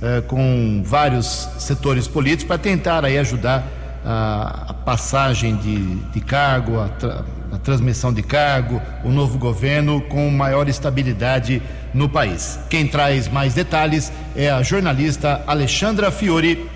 eh, 0.00 0.22
com 0.22 0.82
vários 0.82 1.26
setores 1.58 2.08
políticos 2.08 2.46
para 2.46 2.56
tentar 2.56 3.04
aí 3.04 3.18
ajudar 3.18 3.81
a, 4.04 4.66
a 4.68 4.74
passagem 4.74 5.56
de, 5.56 5.96
de 5.96 6.20
cargo, 6.20 6.80
a, 6.80 6.88
tra, 6.88 7.24
a 7.52 7.58
transmissão 7.58 8.12
de 8.12 8.22
cargo, 8.22 8.80
o 9.04 9.10
novo 9.10 9.38
governo 9.38 10.00
com 10.02 10.30
maior 10.30 10.68
estabilidade 10.68 11.62
no 11.92 12.08
país. 12.08 12.58
Quem 12.70 12.86
traz 12.86 13.28
mais 13.28 13.54
detalhes 13.54 14.12
é 14.34 14.50
a 14.50 14.62
jornalista 14.62 15.42
Alexandra 15.46 16.10
Fiore. 16.10 16.68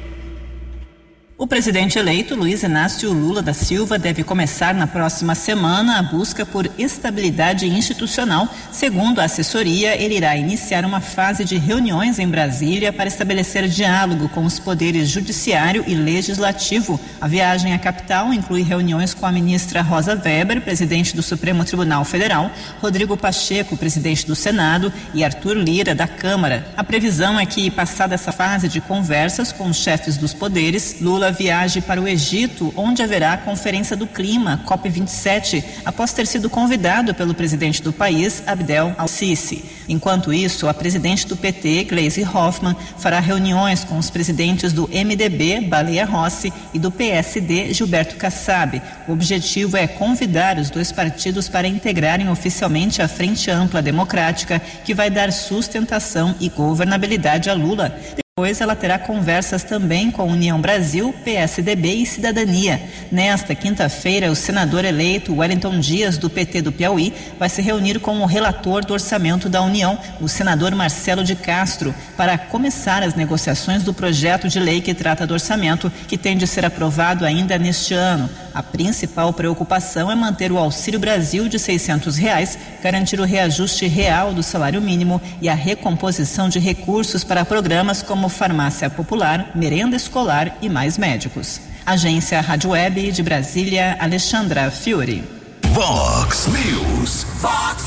O 1.38 1.46
presidente 1.46 1.98
eleito 1.98 2.34
Luiz 2.34 2.62
Inácio 2.62 3.12
Lula 3.12 3.42
da 3.42 3.52
Silva 3.52 3.98
deve 3.98 4.24
começar 4.24 4.72
na 4.72 4.86
próxima 4.86 5.34
semana 5.34 5.98
a 5.98 6.02
busca 6.02 6.46
por 6.46 6.66
estabilidade 6.78 7.68
institucional. 7.68 8.48
Segundo 8.72 9.20
a 9.20 9.24
assessoria, 9.24 9.94
ele 10.02 10.16
irá 10.16 10.34
iniciar 10.34 10.82
uma 10.86 10.98
fase 10.98 11.44
de 11.44 11.58
reuniões 11.58 12.18
em 12.18 12.26
Brasília 12.26 12.90
para 12.90 13.06
estabelecer 13.06 13.68
diálogo 13.68 14.30
com 14.30 14.46
os 14.46 14.58
poderes 14.58 15.10
judiciário 15.10 15.84
e 15.86 15.94
legislativo. 15.94 16.98
A 17.20 17.28
viagem 17.28 17.74
à 17.74 17.78
capital 17.78 18.32
inclui 18.32 18.62
reuniões 18.62 19.12
com 19.12 19.26
a 19.26 19.32
ministra 19.32 19.82
Rosa 19.82 20.14
Weber, 20.14 20.62
presidente 20.62 21.14
do 21.14 21.22
Supremo 21.22 21.66
Tribunal 21.66 22.02
Federal, 22.06 22.50
Rodrigo 22.80 23.14
Pacheco, 23.14 23.76
presidente 23.76 24.26
do 24.26 24.34
Senado, 24.34 24.90
e 25.12 25.22
Arthur 25.22 25.58
Lira, 25.58 25.94
da 25.94 26.08
Câmara. 26.08 26.66
A 26.74 26.82
previsão 26.82 27.38
é 27.38 27.44
que, 27.44 27.70
passada 27.70 28.14
essa 28.14 28.32
fase 28.32 28.70
de 28.70 28.80
conversas 28.80 29.52
com 29.52 29.68
os 29.68 29.76
chefes 29.76 30.16
dos 30.16 30.32
poderes, 30.32 30.96
Lula 30.98 31.25
Lula 31.26 31.32
viaje 31.32 31.80
para 31.80 32.00
o 32.00 32.06
Egito, 32.06 32.72
onde 32.76 33.02
haverá 33.02 33.32
a 33.32 33.36
Conferência 33.36 33.96
do 33.96 34.06
Clima, 34.06 34.62
COP27, 34.64 35.64
após 35.84 36.12
ter 36.12 36.26
sido 36.26 36.48
convidado 36.48 37.14
pelo 37.14 37.34
presidente 37.34 37.82
do 37.82 37.92
país, 37.92 38.42
Abdel 38.46 38.94
al-Sisi. 38.96 39.64
Enquanto 39.88 40.32
isso, 40.32 40.68
a 40.68 40.74
presidente 40.74 41.26
do 41.26 41.36
PT, 41.36 41.84
Gleisi 41.84 42.22
Hoffmann, 42.22 42.76
fará 42.98 43.18
reuniões 43.18 43.82
com 43.82 43.98
os 43.98 44.08
presidentes 44.08 44.72
do 44.72 44.88
MDB, 44.88 45.62
Baleia 45.62 46.04
Rossi, 46.04 46.52
e 46.72 46.78
do 46.78 46.92
PSD, 46.92 47.72
Gilberto 47.74 48.16
Kassab. 48.16 48.80
O 49.08 49.12
objetivo 49.12 49.76
é 49.76 49.86
convidar 49.88 50.58
os 50.58 50.70
dois 50.70 50.92
partidos 50.92 51.48
para 51.48 51.66
integrarem 51.66 52.28
oficialmente 52.28 53.02
a 53.02 53.08
Frente 53.08 53.50
Ampla 53.50 53.82
Democrática, 53.82 54.60
que 54.84 54.94
vai 54.94 55.10
dar 55.10 55.32
sustentação 55.32 56.36
e 56.38 56.48
governabilidade 56.48 57.50
a 57.50 57.54
Lula. 57.54 57.96
Depois 58.38 58.60
ela 58.60 58.76
terá 58.76 58.98
conversas 58.98 59.64
também 59.64 60.10
com 60.10 60.30
União 60.30 60.60
Brasil, 60.60 61.10
PSDB 61.24 61.94
e 61.94 62.04
Cidadania. 62.04 62.78
Nesta 63.10 63.54
quinta-feira, 63.54 64.30
o 64.30 64.36
senador 64.36 64.84
eleito 64.84 65.34
Wellington 65.34 65.80
Dias, 65.80 66.18
do 66.18 66.28
PT 66.28 66.60
do 66.60 66.70
Piauí, 66.70 67.14
vai 67.38 67.48
se 67.48 67.62
reunir 67.62 67.98
com 67.98 68.20
o 68.20 68.26
relator 68.26 68.84
do 68.84 68.92
orçamento 68.92 69.48
da 69.48 69.62
União, 69.62 69.98
o 70.20 70.28
senador 70.28 70.74
Marcelo 70.74 71.24
de 71.24 71.34
Castro, 71.34 71.94
para 72.14 72.36
começar 72.36 73.02
as 73.02 73.14
negociações 73.14 73.84
do 73.84 73.94
projeto 73.94 74.50
de 74.50 74.60
lei 74.60 74.82
que 74.82 74.92
trata 74.92 75.26
do 75.26 75.32
orçamento, 75.32 75.90
que 76.06 76.18
tem 76.18 76.36
de 76.36 76.46
ser 76.46 76.66
aprovado 76.66 77.24
ainda 77.24 77.56
neste 77.56 77.94
ano. 77.94 78.28
A 78.56 78.62
principal 78.62 79.34
preocupação 79.34 80.10
é 80.10 80.14
manter 80.14 80.50
o 80.50 80.56
Auxílio 80.56 80.98
Brasil 80.98 81.46
de 81.46 81.58
600 81.58 82.16
reais, 82.16 82.58
garantir 82.82 83.20
o 83.20 83.24
reajuste 83.24 83.86
real 83.86 84.32
do 84.32 84.42
salário 84.42 84.80
mínimo 84.80 85.20
e 85.42 85.48
a 85.50 85.54
recomposição 85.54 86.48
de 86.48 86.58
recursos 86.58 87.22
para 87.22 87.44
programas 87.44 88.00
como 88.00 88.30
farmácia 88.30 88.88
popular, 88.88 89.50
merenda 89.54 89.94
escolar 89.94 90.56
e 90.62 90.70
mais 90.70 90.96
médicos. 90.96 91.60
Agência 91.84 92.40
Rádio 92.40 92.70
Web 92.70 93.12
de 93.12 93.22
Brasília, 93.22 93.94
Alexandra 94.00 94.70
Fiore. 94.70 95.22
Vox 95.66 96.46
News. 96.46 97.26
Vox 97.38 97.84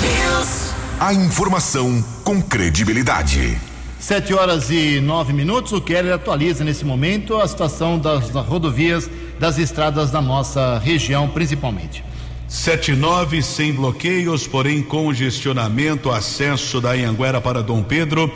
News. 0.00 0.74
A 0.98 1.14
informação 1.14 2.04
com 2.24 2.42
credibilidade. 2.42 3.67
Sete 4.00 4.32
horas 4.32 4.70
e 4.70 5.00
nove 5.00 5.32
minutos. 5.32 5.72
O 5.72 5.80
Keller 5.80 6.14
atualiza 6.14 6.62
nesse 6.62 6.84
momento 6.84 7.36
a 7.36 7.48
situação 7.48 7.98
das, 7.98 8.30
das 8.30 8.46
rodovias 8.46 9.10
das 9.40 9.58
estradas 9.58 10.10
da 10.12 10.22
nossa 10.22 10.78
região, 10.78 11.28
principalmente. 11.28 12.04
79 12.46 13.42
sem 13.42 13.72
bloqueios, 13.72 14.46
porém 14.46 14.82
congestionamento, 14.82 16.10
acesso 16.10 16.80
da 16.80 16.92
Anhanguera 16.92 17.40
para 17.40 17.62
Dom 17.62 17.82
Pedro, 17.82 18.32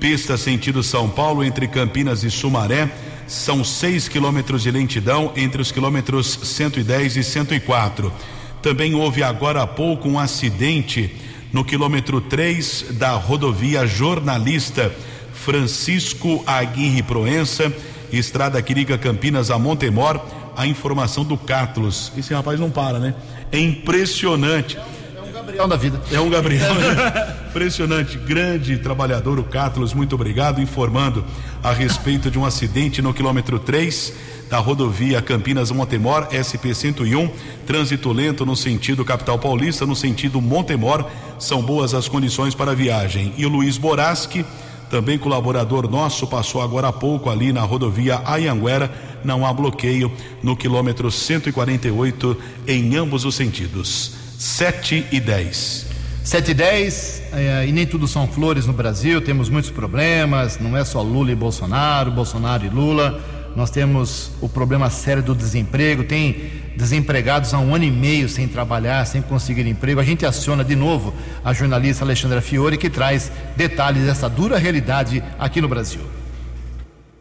pista 0.00 0.36
sentido 0.36 0.82
São 0.82 1.08
Paulo 1.08 1.44
entre 1.44 1.68
Campinas 1.68 2.24
e 2.24 2.30
Sumaré, 2.30 2.90
são 3.26 3.64
6 3.64 4.08
quilômetros 4.08 4.64
de 4.64 4.70
lentidão 4.70 5.32
entre 5.36 5.62
os 5.62 5.70
quilômetros 5.70 6.38
110 6.42 7.16
e 7.16 7.24
104. 7.24 8.12
Também 8.60 8.94
houve 8.94 9.22
agora 9.22 9.62
há 9.62 9.66
pouco 9.66 10.08
um 10.08 10.18
acidente 10.18 11.14
no 11.54 11.64
quilômetro 11.64 12.20
3 12.20 12.86
da 12.98 13.12
rodovia 13.12 13.86
Jornalista 13.86 14.92
Francisco 15.32 16.42
Aguirre 16.44 17.00
Proença, 17.00 17.72
Estrada 18.12 18.60
Quirica 18.60 18.98
Campinas 18.98 19.52
a 19.52 19.58
Montemor 19.58 20.20
a 20.56 20.66
informação 20.66 21.22
do 21.22 21.38
Carlos. 21.38 22.12
Esse 22.18 22.34
rapaz 22.34 22.58
não 22.58 22.70
para, 22.70 22.98
né? 22.98 23.14
É 23.52 23.58
impressionante. 23.60 24.76
É 25.16 25.20
um 25.20 25.32
Gabriel 25.32 25.68
da 25.68 25.76
vida. 25.76 26.02
É 26.10 26.18
um 26.18 26.28
Gabriel. 26.28 26.74
Né? 26.74 27.36
impressionante, 27.50 28.18
grande 28.18 28.76
trabalhador, 28.78 29.38
o 29.38 29.44
Carlos, 29.44 29.94
muito 29.94 30.16
obrigado, 30.16 30.60
informando 30.60 31.24
a 31.62 31.72
respeito 31.72 32.32
de 32.32 32.38
um 32.38 32.44
acidente 32.44 33.00
no 33.00 33.14
quilômetro 33.14 33.60
3 33.60 34.12
da 34.54 34.60
rodovia 34.60 35.20
Campinas 35.20 35.72
Montemor, 35.72 36.28
SP 36.30 36.70
101, 36.72 37.28
trânsito 37.66 38.12
lento 38.12 38.46
no 38.46 38.54
sentido 38.54 39.04
capital 39.04 39.36
paulista, 39.36 39.84
no 39.84 39.96
sentido 39.96 40.40
Montemor, 40.40 41.10
são 41.40 41.60
boas 41.60 41.92
as 41.92 42.06
condições 42.06 42.54
para 42.54 42.70
a 42.70 42.74
viagem. 42.74 43.34
E 43.36 43.44
o 43.44 43.48
Luiz 43.48 43.76
Boraschi, 43.76 44.46
também 44.88 45.18
colaborador 45.18 45.90
nosso, 45.90 46.24
passou 46.28 46.62
agora 46.62 46.86
há 46.86 46.92
pouco 46.92 47.30
ali 47.30 47.52
na 47.52 47.62
rodovia 47.62 48.22
Ayanguera, 48.24 48.92
não 49.24 49.44
há 49.44 49.52
bloqueio 49.52 50.12
no 50.40 50.56
quilômetro 50.56 51.10
148 51.10 52.36
em 52.68 52.94
ambos 52.94 53.24
os 53.24 53.34
sentidos. 53.34 54.12
7 54.38 55.06
e 55.10 55.18
10. 55.18 55.86
7 56.22 56.50
e 56.52 56.54
10, 56.54 57.22
é, 57.32 57.66
e 57.66 57.72
nem 57.72 57.86
tudo 57.88 58.06
são 58.06 58.28
flores 58.28 58.66
no 58.66 58.72
Brasil, 58.72 59.20
temos 59.20 59.48
muitos 59.48 59.72
problemas, 59.72 60.60
não 60.60 60.76
é 60.76 60.84
só 60.84 61.02
Lula 61.02 61.32
e 61.32 61.34
Bolsonaro, 61.34 62.12
Bolsonaro 62.12 62.64
e 62.64 62.68
Lula. 62.68 63.33
Nós 63.56 63.70
temos 63.70 64.32
o 64.40 64.48
problema 64.48 64.90
sério 64.90 65.22
do 65.22 65.34
desemprego, 65.34 66.02
tem 66.02 66.50
desempregados 66.76 67.54
há 67.54 67.58
um 67.58 67.74
ano 67.74 67.84
e 67.84 67.90
meio 67.90 68.28
sem 68.28 68.48
trabalhar, 68.48 69.04
sem 69.06 69.22
conseguir 69.22 69.66
emprego. 69.66 70.00
A 70.00 70.04
gente 70.04 70.26
aciona 70.26 70.64
de 70.64 70.74
novo 70.74 71.14
a 71.44 71.52
jornalista 71.52 72.04
Alexandra 72.04 72.40
Fiore, 72.40 72.76
que 72.76 72.90
traz 72.90 73.30
detalhes 73.56 74.04
dessa 74.04 74.28
dura 74.28 74.58
realidade 74.58 75.22
aqui 75.38 75.60
no 75.60 75.68
Brasil. 75.68 76.00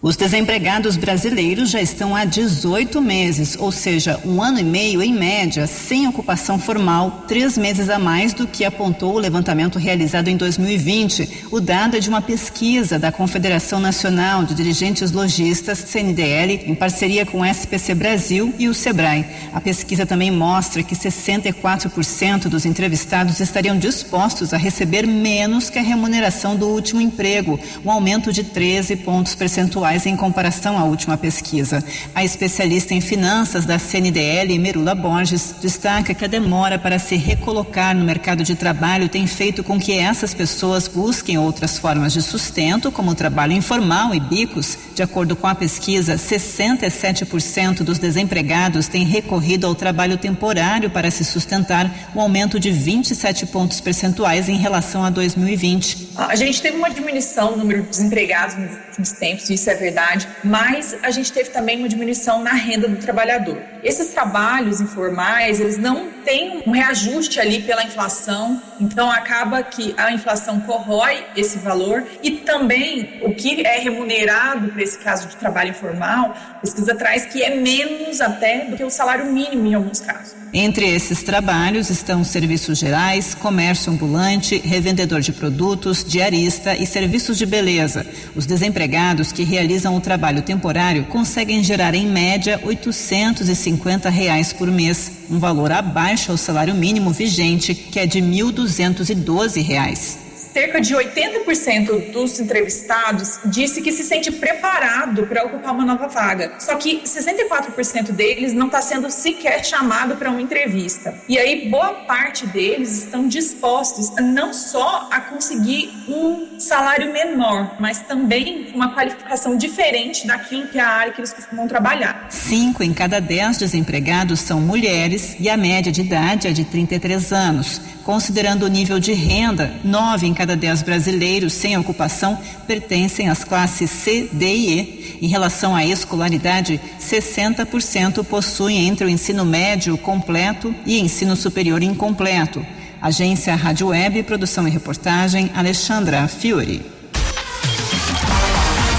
Os 0.03 0.17
desempregados 0.17 0.97
brasileiros 0.97 1.69
já 1.69 1.81
estão 1.81 2.13
há 2.13 2.25
18 2.25 3.01
meses, 3.01 3.55
ou 3.57 3.71
seja, 3.71 4.19
um 4.25 4.41
ano 4.41 4.59
e 4.59 4.63
meio 4.63 5.01
em 5.01 5.13
média, 5.13 5.65
sem 5.65 6.05
ocupação 6.09 6.59
formal, 6.59 7.23
três 7.25 7.57
meses 7.57 7.87
a 7.87 7.97
mais 7.97 8.33
do 8.33 8.45
que 8.45 8.65
apontou 8.65 9.15
o 9.15 9.17
levantamento 9.17 9.79
realizado 9.79 10.27
em 10.27 10.35
2020. 10.35 11.45
O 11.51 11.61
dado 11.61 11.95
é 11.95 12.01
de 12.01 12.09
uma 12.09 12.21
pesquisa 12.21 12.99
da 12.99 13.13
Confederação 13.13 13.79
Nacional 13.79 14.43
de 14.43 14.53
Dirigentes 14.53 15.13
Logistas, 15.13 15.79
CNDL, 15.79 16.65
em 16.65 16.75
parceria 16.75 17.25
com 17.25 17.39
o 17.39 17.45
SPC 17.45 17.95
Brasil 17.95 18.53
e 18.59 18.67
o 18.67 18.73
SEBRAE. 18.73 19.25
A 19.53 19.61
pesquisa 19.61 20.05
também 20.05 20.31
mostra 20.31 20.83
que 20.83 20.97
64% 20.97 22.49
dos 22.49 22.65
entrevistados 22.65 23.39
estariam 23.39 23.79
dispostos 23.79 24.53
a 24.53 24.57
receber 24.57 25.07
menos 25.07 25.69
que 25.69 25.79
a 25.79 25.81
remuneração 25.81 26.57
do 26.57 26.67
último 26.67 26.99
emprego, 26.99 27.57
um 27.85 27.89
aumento 27.89 28.33
de 28.33 28.43
13 28.43 28.97
pontos 28.97 29.33
percentuais 29.33 29.92
em 30.05 30.15
comparação 30.15 30.77
à 30.77 30.83
última 30.83 31.17
pesquisa. 31.17 31.83
A 32.13 32.23
especialista 32.23 32.93
em 32.93 33.01
finanças 33.01 33.65
da 33.65 33.77
CNDL, 33.77 34.57
Merula 34.57 34.95
Borges, 34.95 35.55
destaca 35.61 36.13
que 36.13 36.25
a 36.25 36.27
demora 36.27 36.79
para 36.79 36.97
se 36.97 37.15
recolocar 37.15 37.95
no 37.95 38.03
mercado 38.03 38.43
de 38.43 38.55
trabalho 38.55 39.07
tem 39.07 39.27
feito 39.27 39.63
com 39.63 39.79
que 39.79 39.93
essas 39.93 40.33
pessoas 40.33 40.87
busquem 40.87 41.37
outras 41.37 41.77
formas 41.77 42.11
de 42.11 42.21
sustento, 42.21 42.91
como 42.91 43.11
o 43.11 43.15
trabalho 43.15 43.53
informal 43.53 44.13
e 44.15 44.19
bicos. 44.19 44.77
De 44.95 45.03
acordo 45.03 45.35
com 45.35 45.47
a 45.47 45.55
pesquisa, 45.55 46.15
67% 46.15 47.83
dos 47.83 47.99
desempregados 47.99 48.87
têm 48.87 49.03
recorrido 49.03 49.67
ao 49.67 49.75
trabalho 49.75 50.17
temporário 50.17 50.89
para 50.89 51.11
se 51.11 51.23
sustentar, 51.23 51.89
um 52.15 52.21
aumento 52.21 52.59
de 52.59 52.71
27 52.71 53.45
pontos 53.47 53.79
percentuais 53.79 54.49
em 54.49 54.57
relação 54.57 55.03
a 55.03 55.09
2020. 55.09 56.09
A 56.15 56.35
gente 56.35 56.61
teve 56.61 56.77
uma 56.77 56.89
diminuição 56.89 57.51
no 57.51 57.57
número 57.57 57.83
de 57.83 57.89
desempregados 57.89 58.55
últimos 58.93 59.11
tempos, 59.11 59.49
isso 59.49 59.69
é 59.69 59.75
verdade, 59.75 60.27
mas 60.43 60.95
a 61.01 61.09
gente 61.09 61.31
teve 61.31 61.49
também 61.49 61.79
uma 61.79 61.89
diminuição 61.89 62.41
na 62.41 62.53
renda 62.53 62.87
do 62.87 62.97
trabalhador 62.97 63.72
esses 63.83 64.07
trabalhos 64.09 64.79
informais, 64.79 65.59
eles 65.59 65.77
não 65.77 66.09
têm 66.23 66.63
um 66.65 66.71
reajuste 66.71 67.39
ali 67.39 67.61
pela 67.61 67.83
inflação, 67.83 68.61
então 68.79 69.11
acaba 69.11 69.61
que 69.61 69.93
a 69.97 70.11
inflação 70.13 70.61
corrói 70.61 71.25
esse 71.35 71.57
valor 71.57 72.05
e 72.23 72.31
também 72.31 73.19
o 73.21 73.33
que 73.33 73.65
é 73.65 73.79
remunerado 73.79 74.69
para 74.69 74.81
esse 74.81 74.97
caso 74.99 75.27
de 75.27 75.35
trabalho 75.35 75.71
informal, 75.71 76.33
pesquisa 76.61 76.95
traz 76.95 77.25
que 77.25 77.43
é 77.43 77.55
menos 77.55 78.21
até 78.21 78.65
do 78.65 78.77
que 78.77 78.83
o 78.83 78.89
salário 78.89 79.25
mínimo 79.25 79.67
em 79.67 79.73
alguns 79.73 79.99
casos. 79.99 80.33
Entre 80.55 80.87
esses 80.87 81.23
trabalhos 81.23 81.89
estão 81.89 82.23
serviços 82.23 82.77
gerais, 82.77 83.33
comércio 83.33 83.91
ambulante, 83.91 84.59
revendedor 84.59 85.19
de 85.19 85.33
produtos, 85.33 86.03
diarista 86.03 86.75
e 86.75 86.85
serviços 86.85 87.39
de 87.39 87.45
beleza. 87.45 88.05
Os 88.35 88.45
desempregados 88.45 89.31
que 89.31 89.43
realizam 89.43 89.95
o 89.95 89.99
trabalho 89.99 90.43
temporário 90.43 91.05
conseguem 91.05 91.63
gerar 91.63 91.95
em 91.95 92.05
média 92.05 92.61
850 92.63 93.72
150 93.73 94.09
reais 94.09 94.53
por 94.53 94.69
mês, 94.69 95.11
um 95.29 95.39
valor 95.39 95.71
abaixo 95.71 96.31
ao 96.31 96.37
salário 96.37 96.75
mínimo 96.75 97.11
vigente, 97.11 97.73
que 97.73 97.99
é 97.99 98.05
de 98.05 98.19
R$ 98.19 98.27
1.212. 98.27 100.22
Cerca 100.53 100.79
de 100.79 100.93
80% 100.93 102.11
dos 102.11 102.39
entrevistados 102.39 103.39
disse 103.45 103.81
que 103.81 103.91
se 103.91 104.03
sente 104.03 104.31
preparado 104.31 105.25
para 105.25 105.45
ocupar 105.45 105.73
uma 105.73 105.83
nova 105.83 106.07
vaga. 106.07 106.53
Só 106.59 106.75
que 106.75 107.01
64% 107.01 108.11
deles 108.11 108.53
não 108.53 108.67
está 108.67 108.79
sendo 108.79 109.09
sequer 109.09 109.65
chamado 109.65 110.15
para 110.15 110.29
uma 110.29 110.39
entrevista. 110.39 111.17
E 111.27 111.39
aí 111.39 111.69
boa 111.71 112.05
parte 112.05 112.45
deles 112.45 113.05
estão 113.05 113.27
dispostos 113.27 114.11
não 114.21 114.53
só 114.53 115.09
a 115.11 115.21
conseguir 115.21 115.91
um 116.07 116.59
salário 116.59 117.11
menor, 117.11 117.75
mas 117.79 118.01
também 118.01 118.71
uma 118.75 118.93
qualificação 118.93 119.57
diferente 119.57 120.27
daquilo 120.27 120.67
que 120.67 120.77
é 120.77 120.81
a 120.81 120.87
área 120.87 121.13
que 121.13 121.19
eles 121.19 121.33
costumam 121.33 121.67
trabalhar. 121.67 122.27
Cinco 122.29 122.83
em 122.83 122.93
cada 122.93 123.19
dez 123.19 123.57
desempregados 123.57 124.39
são 124.41 124.61
mulheres 124.61 125.35
e 125.39 125.49
a 125.49 125.57
média 125.57 125.91
de 125.91 126.01
idade 126.01 126.47
é 126.47 126.51
de 126.51 126.63
33 126.63 127.33
anos. 127.33 127.81
Considerando 128.03 128.63
o 128.63 128.67
nível 128.67 128.99
de 128.99 129.13
renda, 129.13 129.71
nove 129.81 130.27
em 130.27 130.33
cada 130.33 130.42
dez 130.45 130.81
brasileiros 130.81 131.53
sem 131.53 131.77
ocupação 131.77 132.37
pertencem 132.67 133.29
às 133.29 133.43
classes 133.43 133.89
C, 133.89 134.29
D 134.31 134.45
e 134.45 134.79
E. 134.79 135.19
Em 135.21 135.27
relação 135.27 135.75
à 135.75 135.85
escolaridade, 135.85 136.79
60% 136.99 138.23
possuem 138.25 138.87
entre 138.87 139.05
o 139.05 139.09
ensino 139.09 139.45
médio 139.45 139.97
completo 139.97 140.75
e 140.85 140.99
ensino 140.99 141.35
superior 141.35 141.81
incompleto. 141.81 142.65
Agência 143.01 143.55
Rádio 143.55 143.87
Web, 143.87 144.23
produção 144.23 144.67
e 144.67 144.71
reportagem, 144.71 145.51
Alexandra 145.55 146.27
Fiore. 146.27 146.85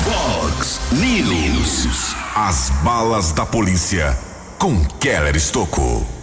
Fox 0.04 0.80
News. 0.92 2.14
As 2.34 2.70
balas 2.82 3.32
da 3.32 3.46
polícia 3.46 4.16
com 4.58 4.84
Keller 4.98 5.36
Estocou. 5.36 6.13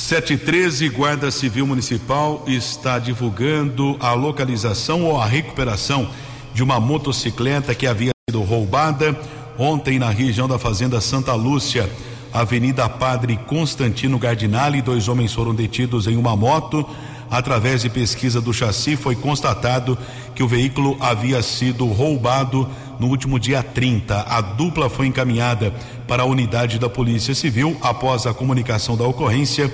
713, 0.00 0.88
Guarda 0.88 1.30
Civil 1.30 1.66
Municipal 1.66 2.42
está 2.46 2.98
divulgando 2.98 3.96
a 4.00 4.12
localização 4.12 5.04
ou 5.04 5.20
a 5.20 5.26
recuperação 5.26 6.08
de 6.54 6.62
uma 6.62 6.80
motocicleta 6.80 7.74
que 7.74 7.86
havia 7.86 8.10
sido 8.28 8.42
roubada 8.42 9.14
ontem 9.58 9.98
na 9.98 10.08
região 10.08 10.48
da 10.48 10.58
Fazenda 10.58 11.02
Santa 11.02 11.34
Lúcia, 11.34 11.88
Avenida 12.32 12.88
Padre 12.88 13.38
Constantino 13.46 14.18
Gardinali. 14.18 14.80
Dois 14.80 15.06
homens 15.06 15.34
foram 15.34 15.54
detidos 15.54 16.06
em 16.06 16.16
uma 16.16 16.34
moto. 16.34 16.84
Através 17.30 17.82
de 17.82 17.90
pesquisa 17.90 18.40
do 18.40 18.54
chassi, 18.54 18.96
foi 18.96 19.14
constatado 19.14 19.98
que 20.34 20.42
o 20.42 20.48
veículo 20.48 20.96
havia 20.98 21.42
sido 21.42 21.86
roubado 21.86 22.66
no 23.00 23.06
último 23.06 23.40
dia 23.40 23.62
30. 23.62 24.26
A 24.28 24.40
dupla 24.42 24.90
foi 24.90 25.06
encaminhada 25.06 25.72
para 26.06 26.22
a 26.22 26.26
unidade 26.26 26.78
da 26.78 26.88
Polícia 26.88 27.34
Civil. 27.34 27.76
Após 27.80 28.26
a 28.26 28.34
comunicação 28.34 28.96
da 28.96 29.04
ocorrência, 29.04 29.72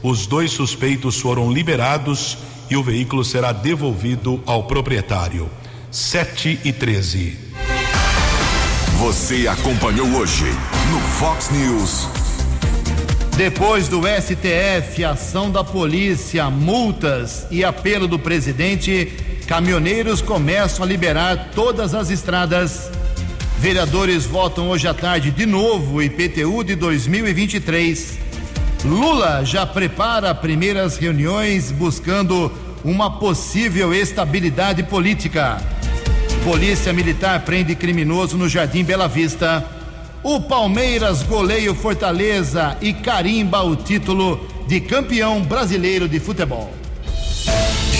os 0.00 0.26
dois 0.26 0.52
suspeitos 0.52 1.20
foram 1.20 1.52
liberados 1.52 2.38
e 2.70 2.76
o 2.76 2.82
veículo 2.82 3.24
será 3.24 3.50
devolvido 3.50 4.40
ao 4.46 4.62
proprietário. 4.64 5.50
7 5.90 6.60
e 6.64 6.72
13. 6.72 7.36
Você 8.98 9.48
acompanhou 9.48 10.06
hoje 10.08 10.44
no 10.92 11.00
Fox 11.18 11.50
News. 11.50 12.08
Depois 13.36 13.88
do 13.88 14.02
STF, 14.02 15.04
ação 15.04 15.50
da 15.50 15.62
polícia, 15.62 16.50
multas 16.50 17.46
e 17.50 17.64
apelo 17.64 18.08
do 18.08 18.18
presidente, 18.18 19.12
caminhoneiros 19.48 20.22
começam 20.22 20.84
a 20.84 20.86
liberar 20.86 21.50
todas 21.52 21.94
as 21.94 22.10
estradas 22.10 22.90
Vereadores 23.58 24.24
votam 24.24 24.68
hoje 24.68 24.86
à 24.86 24.94
tarde 24.94 25.32
de 25.32 25.44
novo 25.44 25.96
o 25.96 26.02
IPTU 26.02 26.62
de 26.62 26.76
2023. 26.76 28.16
Lula 28.84 29.44
já 29.44 29.66
prepara 29.66 30.32
primeiras 30.32 30.96
reuniões 30.96 31.72
buscando 31.72 32.52
uma 32.84 33.18
possível 33.18 33.92
estabilidade 33.92 34.84
política. 34.84 35.60
Polícia 36.44 36.92
Militar 36.92 37.44
prende 37.44 37.74
criminoso 37.74 38.36
no 38.36 38.48
Jardim 38.48 38.84
Bela 38.84 39.08
Vista. 39.08 39.64
O 40.22 40.40
Palmeiras 40.40 41.24
goleia 41.24 41.72
o 41.72 41.74
Fortaleza 41.74 42.76
e 42.80 42.92
carimba 42.92 43.62
o 43.62 43.74
título 43.74 44.46
de 44.68 44.80
campeão 44.80 45.42
brasileiro 45.42 46.08
de 46.08 46.20
futebol. 46.20 46.77